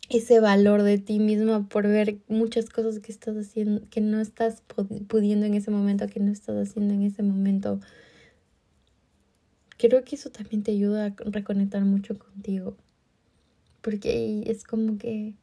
ese 0.10 0.40
valor 0.40 0.84
de 0.84 0.98
ti 0.98 1.20
misma 1.20 1.68
por 1.68 1.88
ver 1.88 2.18
muchas 2.28 2.70
cosas 2.70 3.00
que 3.00 3.12
estás 3.12 3.36
haciendo, 3.36 3.82
que 3.90 4.02
no 4.02 4.20
estás 4.20 4.64
pudiendo 5.08 5.46
en 5.46 5.54
ese 5.54 5.72
momento, 5.72 6.08
que 6.08 6.20
no 6.20 6.32
estás 6.32 6.70
haciendo 6.70 6.94
en 6.94 7.04
ese 7.04 7.24
momento. 7.24 7.80
Creo 9.78 10.04
que 10.04 10.16
eso 10.16 10.30
también 10.30 10.64
te 10.64 10.72
ayuda 10.72 11.08
a 11.08 11.16
reconectar 11.32 11.84
mucho 11.84 12.18
contigo 12.18 12.76
porque 13.88 14.44
es 14.48 14.66
como 14.66 14.98
que, 14.98 15.34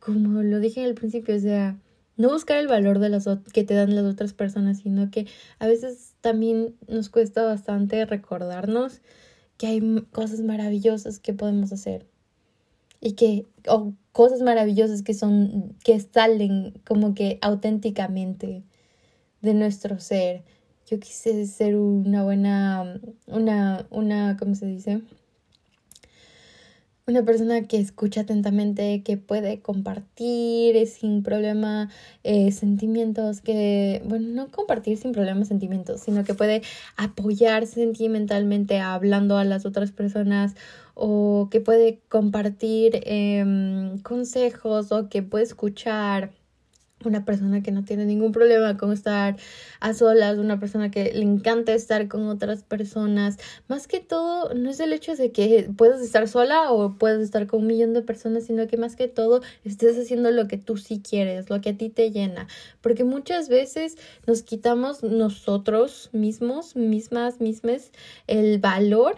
como 0.00 0.42
lo 0.42 0.58
dije 0.58 0.84
al 0.84 0.96
principio, 0.96 1.36
o 1.36 1.38
sea, 1.38 1.78
no 2.16 2.30
buscar 2.30 2.58
el 2.58 2.66
valor 2.66 2.98
de 2.98 3.08
las 3.08 3.28
que 3.52 3.62
te 3.62 3.74
dan 3.74 3.94
las 3.94 4.04
otras 4.04 4.32
personas, 4.32 4.78
sino 4.78 5.12
que 5.12 5.28
a 5.60 5.68
veces 5.68 6.14
también 6.20 6.74
nos 6.88 7.08
cuesta 7.08 7.44
bastante 7.44 8.04
recordarnos 8.04 9.00
que 9.58 9.68
hay 9.68 10.04
cosas 10.10 10.40
maravillosas 10.40 11.20
que 11.20 11.34
podemos 11.34 11.70
hacer 11.70 12.08
y 13.00 13.12
que 13.12 13.46
o 13.68 13.92
cosas 14.12 14.42
maravillosas 14.42 15.02
que 15.02 15.14
son 15.14 15.76
que 15.84 16.00
salen 16.00 16.74
como 16.86 17.14
que 17.14 17.38
auténticamente 17.42 18.64
de 19.42 19.54
nuestro 19.54 20.00
ser. 20.00 20.44
Yo 20.86 21.00
quise 21.00 21.46
ser 21.46 21.76
una 21.76 22.24
buena 22.24 23.00
una 23.26 23.86
una 23.90 24.36
¿cómo 24.38 24.54
se 24.54 24.66
dice? 24.66 25.02
Una 27.06 27.24
persona 27.24 27.62
que 27.62 27.78
escucha 27.78 28.22
atentamente, 28.22 29.02
que 29.04 29.16
puede 29.16 29.60
compartir 29.60 30.86
sin 30.88 31.22
problema 31.22 31.88
eh, 32.24 32.50
sentimientos, 32.50 33.40
que, 33.40 34.02
bueno, 34.06 34.28
no 34.28 34.50
compartir 34.50 34.98
sin 34.98 35.12
problema 35.12 35.44
sentimientos, 35.44 36.00
sino 36.00 36.24
que 36.24 36.34
puede 36.34 36.62
apoyar 36.96 37.66
sentimentalmente 37.66 38.80
hablando 38.80 39.38
a 39.38 39.44
las 39.44 39.66
otras 39.66 39.92
personas 39.92 40.54
o 40.94 41.48
que 41.50 41.60
puede 41.60 42.00
compartir 42.08 43.00
em, 43.04 43.98
consejos 44.00 44.90
o 44.92 45.08
que 45.08 45.22
puede 45.22 45.44
escuchar 45.44 46.32
una 47.04 47.24
persona 47.24 47.62
que 47.62 47.72
no 47.72 47.84
tiene 47.84 48.06
ningún 48.06 48.32
problema 48.32 48.76
con 48.76 48.92
estar 48.92 49.36
a 49.80 49.94
solas, 49.94 50.38
una 50.38 50.58
persona 50.58 50.90
que 50.90 51.12
le 51.12 51.22
encanta 51.22 51.74
estar 51.74 52.08
con 52.08 52.26
otras 52.28 52.62
personas. 52.62 53.36
Más 53.68 53.86
que 53.86 54.00
todo, 54.00 54.54
no 54.54 54.70
es 54.70 54.80
el 54.80 54.92
hecho 54.92 55.14
de 55.14 55.30
que 55.30 55.70
puedas 55.76 56.00
estar 56.00 56.26
sola 56.26 56.72
o 56.72 56.94
puedas 56.94 57.20
estar 57.20 57.46
con 57.46 57.60
un 57.60 57.66
millón 57.66 57.92
de 57.92 58.02
personas, 58.02 58.44
sino 58.44 58.66
que 58.66 58.76
más 58.76 58.96
que 58.96 59.08
todo 59.08 59.42
estés 59.64 59.98
haciendo 59.98 60.30
lo 60.30 60.48
que 60.48 60.58
tú 60.58 60.76
sí 60.76 61.02
quieres, 61.06 61.50
lo 61.50 61.60
que 61.60 61.70
a 61.70 61.76
ti 61.76 61.90
te 61.90 62.10
llena. 62.10 62.48
Porque 62.80 63.04
muchas 63.04 63.48
veces 63.48 63.96
nos 64.26 64.42
quitamos 64.42 65.02
nosotros 65.02 66.08
mismos, 66.12 66.76
mismas, 66.76 67.40
mismas, 67.40 67.92
el 68.26 68.58
valor 68.58 69.16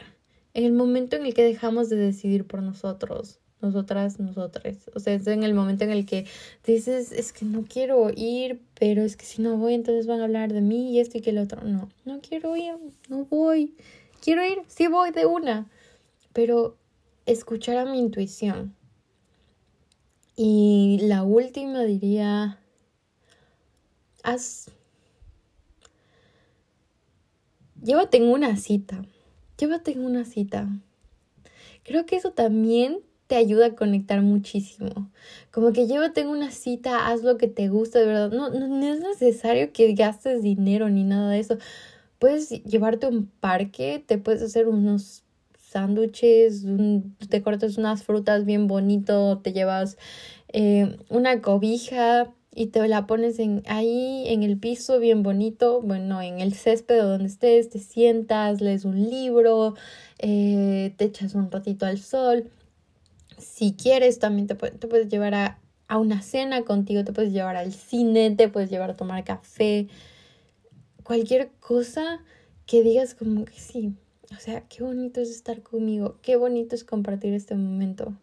en 0.54 0.64
el 0.64 0.72
momento 0.72 1.16
en 1.16 1.26
el 1.26 1.34
que 1.34 1.44
dejamos 1.44 1.88
de 1.88 1.96
decidir 1.96 2.44
por 2.44 2.62
nosotros 2.62 3.38
nosotras, 3.60 4.20
nosotres. 4.20 4.90
O 4.94 5.00
sea, 5.00 5.14
es 5.14 5.26
en 5.26 5.42
el 5.42 5.54
momento 5.54 5.84
en 5.84 5.90
el 5.90 6.06
que 6.06 6.26
dices, 6.64 7.12
es 7.12 7.32
que 7.32 7.44
no 7.44 7.64
quiero 7.64 8.10
ir, 8.14 8.60
pero 8.78 9.02
es 9.02 9.16
que 9.16 9.26
si 9.26 9.42
no 9.42 9.56
voy, 9.56 9.74
entonces 9.74 10.06
van 10.06 10.20
a 10.20 10.24
hablar 10.24 10.52
de 10.52 10.60
mí 10.60 10.92
y 10.92 11.00
esto 11.00 11.18
y 11.18 11.20
que 11.20 11.30
el 11.30 11.38
otro. 11.38 11.62
No, 11.62 11.88
no 12.04 12.20
quiero 12.20 12.56
ir, 12.56 12.74
no 13.08 13.24
voy. 13.24 13.74
Quiero 14.20 14.44
ir, 14.44 14.62
sí 14.68 14.86
voy 14.86 15.10
de 15.10 15.26
una. 15.26 15.68
Pero 16.32 16.76
escuchar 17.26 17.76
a 17.76 17.84
mi 17.84 17.98
intuición. 17.98 18.74
Y 20.36 21.00
la 21.02 21.24
última 21.24 21.82
diría, 21.82 22.58
haz... 24.22 24.70
Llévate 27.82 28.16
en 28.16 28.28
una 28.28 28.56
cita. 28.56 29.04
Llévate 29.56 29.92
en 29.92 30.04
una 30.04 30.24
cita. 30.24 30.68
Creo 31.84 32.06
que 32.06 32.16
eso 32.16 32.32
también 32.32 32.98
te 33.28 33.36
ayuda 33.36 33.66
a 33.66 33.74
conectar 33.76 34.22
muchísimo. 34.22 35.10
Como 35.52 35.72
que 35.72 35.86
llévate 35.86 36.22
en 36.22 36.28
una 36.28 36.50
cita, 36.50 37.08
haz 37.08 37.22
lo 37.22 37.36
que 37.36 37.46
te 37.46 37.68
gusta, 37.68 38.00
de 38.00 38.06
verdad. 38.06 38.32
No, 38.32 38.48
no, 38.50 38.82
es 38.82 39.00
necesario 39.00 39.70
que 39.72 39.92
gastes 39.92 40.42
dinero 40.42 40.88
ni 40.88 41.04
nada 41.04 41.30
de 41.30 41.38
eso. 41.38 41.58
Puedes 42.18 42.48
llevarte 42.64 43.06
a 43.06 43.10
un 43.10 43.26
parque, 43.26 44.02
te 44.04 44.18
puedes 44.18 44.42
hacer 44.42 44.66
unos 44.66 45.24
sándwiches, 45.60 46.64
te 47.28 47.42
cortas 47.42 47.76
unas 47.76 48.02
frutas 48.02 48.46
bien 48.46 48.66
bonito, 48.66 49.38
te 49.38 49.52
llevas 49.52 49.98
eh, 50.48 50.96
una 51.10 51.42
cobija 51.42 52.32
y 52.54 52.68
te 52.68 52.88
la 52.88 53.06
pones 53.06 53.38
en, 53.38 53.62
ahí 53.66 54.24
en 54.28 54.42
el 54.42 54.58
piso 54.58 54.98
bien 54.98 55.22
bonito, 55.22 55.82
bueno, 55.82 56.22
en 56.22 56.40
el 56.40 56.54
césped 56.54 57.02
donde 57.02 57.26
estés, 57.26 57.68
te 57.68 57.78
sientas, 57.78 58.62
lees 58.62 58.86
un 58.86 59.10
libro, 59.10 59.74
eh, 60.18 60.94
te 60.96 61.04
echas 61.04 61.34
un 61.34 61.50
ratito 61.50 61.84
al 61.84 61.98
sol 61.98 62.50
si 63.38 63.72
quieres, 63.72 64.18
también 64.18 64.46
te, 64.46 64.54
puedes 64.54 65.08
llevar 65.08 65.34
a, 65.34 65.58
a 65.88 65.98
una 65.98 66.22
cena 66.22 66.62
contigo, 66.62 67.04
te 67.04 67.12
puedes 67.12 67.32
llevar 67.32 67.56
al 67.56 67.72
cine, 67.72 68.34
te 68.36 68.48
puedes 68.48 68.70
llevar 68.70 68.90
a 68.90 68.96
tomar 68.96 69.24
café, 69.24 69.88
cualquier 71.02 71.50
cosa 71.60 72.22
que 72.66 72.82
digas 72.82 73.14
como 73.14 73.44
que 73.44 73.58
sí, 73.58 73.94
o 74.36 74.40
sea, 74.40 74.62
qué 74.68 74.82
bonito 74.84 75.20
es 75.20 75.30
estar 75.30 75.62
conmigo, 75.62 76.18
qué 76.20 76.36
bonito 76.36 76.74
es 76.74 76.84
compartir 76.84 77.32
este 77.32 77.54
momento. 77.54 78.14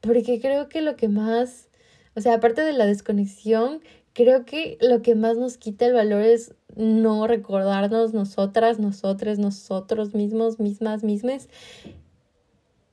Porque 0.00 0.40
creo 0.40 0.68
que 0.68 0.80
lo 0.80 0.96
que 0.96 1.08
más, 1.08 1.68
o 2.14 2.20
sea, 2.20 2.34
aparte 2.34 2.62
de 2.62 2.72
la 2.72 2.86
desconexión, 2.86 3.80
creo 4.12 4.44
que 4.44 4.78
lo 4.80 5.02
que 5.02 5.14
más 5.14 5.36
nos 5.36 5.56
quita 5.56 5.86
el 5.86 5.94
valor 5.94 6.22
es 6.22 6.54
no 6.76 7.26
recordarnos 7.26 8.14
nosotras, 8.14 8.78
nosotros, 8.78 9.38
nosotros 9.38 10.14
mismos, 10.14 10.60
mismas, 10.60 11.02
mismes, 11.02 11.48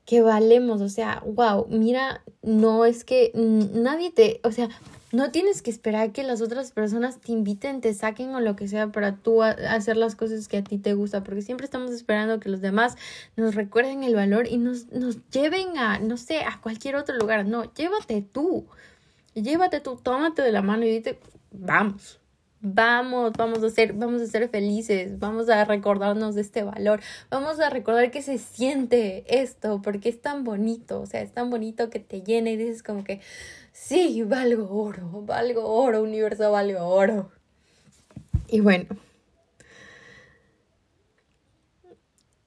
que 0.06 0.22
valemos, 0.22 0.82
o 0.82 0.90
sea, 0.90 1.24
wow, 1.26 1.68
mira, 1.70 2.24
no 2.42 2.86
es 2.86 3.04
que 3.04 3.32
nadie 3.36 4.12
te, 4.12 4.40
o 4.44 4.52
sea, 4.52 4.70
no 5.12 5.32
tienes 5.32 5.62
que 5.62 5.70
esperar 5.70 6.12
que 6.12 6.24
las 6.24 6.41
otras 6.41 6.72
personas 6.72 7.20
te 7.20 7.34
inviten, 7.34 7.82
te 7.82 7.93
saquen 7.93 8.34
o 8.34 8.39
lo 8.39 8.56
que 8.56 8.68
sea 8.68 8.91
para 8.91 9.18
tú 9.18 9.43
hacer 9.43 9.97
las 9.97 10.16
cosas 10.16 10.47
que 10.47 10.58
a 10.58 10.64
ti 10.64 10.78
te 10.78 10.93
gusta, 10.93 11.24
porque 11.24 11.41
siempre 11.41 11.66
estamos 11.66 11.91
esperando 11.91 12.39
que 12.39 12.49
los 12.49 12.62
demás 12.62 12.95
nos 13.36 13.56
recuerden 13.56 14.04
el 14.04 14.16
valor 14.16 14.47
y 14.47 14.58
nos, 14.58 14.88
nos 14.91 15.18
lleven 15.30 15.78
a, 15.78 15.99
no 15.99 16.16
sé, 16.18 16.39
a 16.39 16.60
cualquier 16.62 16.95
otro 16.95 17.16
lugar. 17.18 17.45
No, 17.45 17.74
llévate 17.74 18.22
tú, 18.22 18.66
llévate 19.34 19.82
tú, 19.82 19.97
tómate 19.97 20.41
de 20.41 20.52
la 20.52 20.62
mano 20.62 20.86
y 20.86 20.91
dite, 20.91 21.20
vamos, 21.52 22.20
Vamos, 22.64 23.34
vamos 23.36 23.64
a 23.64 23.72
ser, 23.72 23.93
vamos 23.93 24.22
a 24.22 24.28
ser 24.28 24.47
felices, 24.47 25.18
vamos 25.18 25.49
a 25.49 25.66
recordarnos 25.66 26.36
de 26.36 26.41
este 26.41 26.62
valor, 26.62 27.01
vamos 27.32 27.59
a 27.59 27.72
recordar 27.72 28.12
que 28.12 28.22
se 28.22 28.38
siente 28.38 29.24
esto, 29.28 29.82
porque 29.82 30.09
es 30.09 30.22
tan 30.22 30.43
bonito, 30.43 31.01
o 31.01 31.07
sea, 31.07 31.22
es 31.22 31.32
tan 31.34 31.49
bonito 31.49 31.89
que 31.89 31.99
te 31.99 32.22
llena 32.22 32.51
y 32.51 32.57
dices 32.57 32.84
como 32.84 33.03
que, 33.03 33.20
sí, 33.72 34.22
valgo 34.22 34.70
oro, 34.72 35.24
valgo 35.24 35.66
oro, 35.74 36.03
universo, 36.03 36.51
valgo 36.51 36.86
oro. 36.86 37.32
Y 38.47 38.59
bueno, 38.59 38.86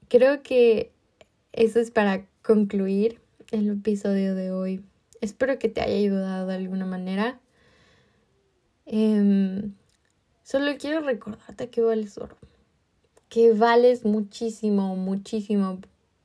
creo 0.09 0.45
que 0.45 0.93
eso 1.53 1.81
es 1.81 1.91
para 1.91 2.25
concluir 2.43 3.21
el 3.51 3.69
episodio 3.69 4.37
de 4.37 4.53
hoy. 4.53 4.85
Espero 5.21 5.59
que 5.59 5.69
te 5.69 5.81
haya 5.81 5.97
ayudado 5.97 6.47
de 6.47 6.55
alguna 6.55 6.87
manera. 6.87 7.41
Eh, 8.87 9.71
Solo 10.45 10.77
quiero 10.79 11.01
recordarte 11.01 11.71
que 11.71 11.81
vales 11.81 12.19
oro. 12.19 12.37
Que 13.29 13.53
vales 13.53 14.05
muchísimo, 14.05 14.95
muchísimo. 14.95 15.81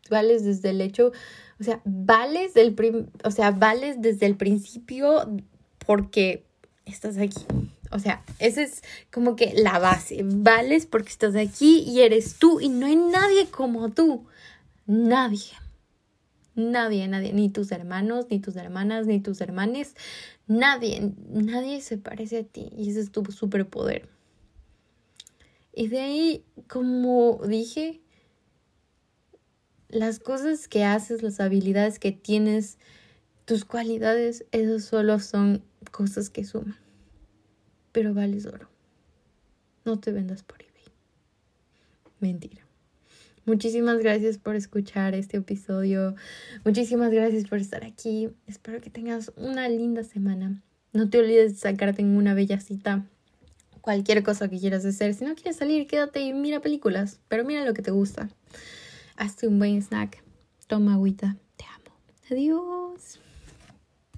Vales 0.10 0.44
desde 0.44 0.72
el 0.72 0.82
hecho, 0.82 1.12
o 1.60 1.64
sea, 1.64 1.82
vales 1.86 2.54
del 2.54 2.76
o 3.24 3.32
sea, 3.32 3.52
vales 3.52 4.02
desde 4.02 4.26
el 4.26 4.36
principio 4.36 5.26
porque 5.86 6.46
estás 6.86 7.18
aquí. 7.18 7.46
O 7.92 8.00
sea, 8.00 8.24
esa 8.40 8.62
es 8.62 8.84
como 9.12 9.36
que 9.36 9.54
la 9.56 9.80
base. 9.80 10.22
Vales 10.24 10.86
porque 10.86 11.10
estás 11.10 11.36
aquí 11.36 11.84
y 11.88 12.02
eres 12.02 12.36
tú 12.36 12.60
y 12.60 12.70
no 12.70 12.88
hay 12.88 12.96
nadie 12.96 13.48
como 13.48 13.90
tú. 13.90 14.26
Nadie. 14.86 15.54
Nadie, 16.56 17.08
nadie, 17.08 17.32
ni 17.32 17.50
tus 17.50 17.72
hermanos, 17.72 18.26
ni 18.30 18.40
tus 18.40 18.58
hermanas, 18.58 19.08
ni 19.08 19.22
tus 19.22 19.40
hermanes, 19.40 19.96
nadie, 20.50 21.14
nadie 21.30 21.80
se 21.80 21.98
parece 21.98 22.40
a 22.40 22.44
ti 22.44 22.70
y 22.76 22.90
ese 22.90 23.00
es 23.00 23.12
tu 23.12 23.24
superpoder. 23.26 24.10
Y 25.74 25.88
de 25.88 26.02
ahí, 26.02 26.46
como 26.68 27.40
dije, 27.48 28.02
las 29.88 30.20
cosas 30.20 30.68
que 30.68 30.84
haces, 30.84 31.24
las 31.24 31.40
habilidades 31.40 32.00
que 32.00 32.12
tienes, 32.12 32.78
tus 33.46 33.64
cualidades, 33.64 34.46
eso 34.52 34.80
solo 34.80 35.20
son 35.20 35.64
cosas 35.92 36.30
que 36.30 36.44
suman. 36.44 36.78
Pero 37.92 38.14
vales 38.14 38.46
oro. 38.46 38.70
No 39.86 40.00
te 40.00 40.12
vendas 40.12 40.44
por 40.44 40.62
eBay. 40.62 40.94
Mentira. 42.20 42.69
Muchísimas 43.50 43.98
gracias 43.98 44.38
por 44.38 44.56
escuchar 44.56 45.16
este 45.16 45.38
episodio. 45.38 46.14
Muchísimas 46.64 47.10
gracias 47.12 47.46
por 47.50 47.58
estar 47.58 47.84
aquí. 47.84 48.30
Espero 48.46 48.80
que 48.80 48.92
tengas 48.92 49.32
una 49.38 49.68
linda 49.68 50.04
semana. 50.04 50.62
No 50.94 51.10
te 51.10 51.18
olvides 51.18 51.54
de 51.54 51.58
sacarte 51.58 52.04
en 52.04 52.16
una 52.16 52.36
bella 52.36 52.60
cita. 52.60 53.08
Cualquier 53.82 54.22
cosa 54.22 54.50
que 54.50 54.60
quieras 54.60 54.86
hacer. 54.86 55.16
Si 55.16 55.26
no 55.26 55.34
quieres 55.34 55.56
salir, 55.56 55.88
quédate 55.88 56.22
y 56.22 56.32
mira 56.32 56.60
películas. 56.60 57.22
Pero 57.28 57.44
mira 57.44 57.66
lo 57.66 57.74
que 57.74 57.82
te 57.82 57.90
gusta. 57.90 58.30
Hazte 59.16 59.48
un 59.48 59.58
buen 59.58 59.82
snack. 59.82 60.24
Toma 60.68 60.94
agüita. 60.94 61.36
Te 61.58 61.66
amo. 61.66 61.96
Adiós. 62.30 63.20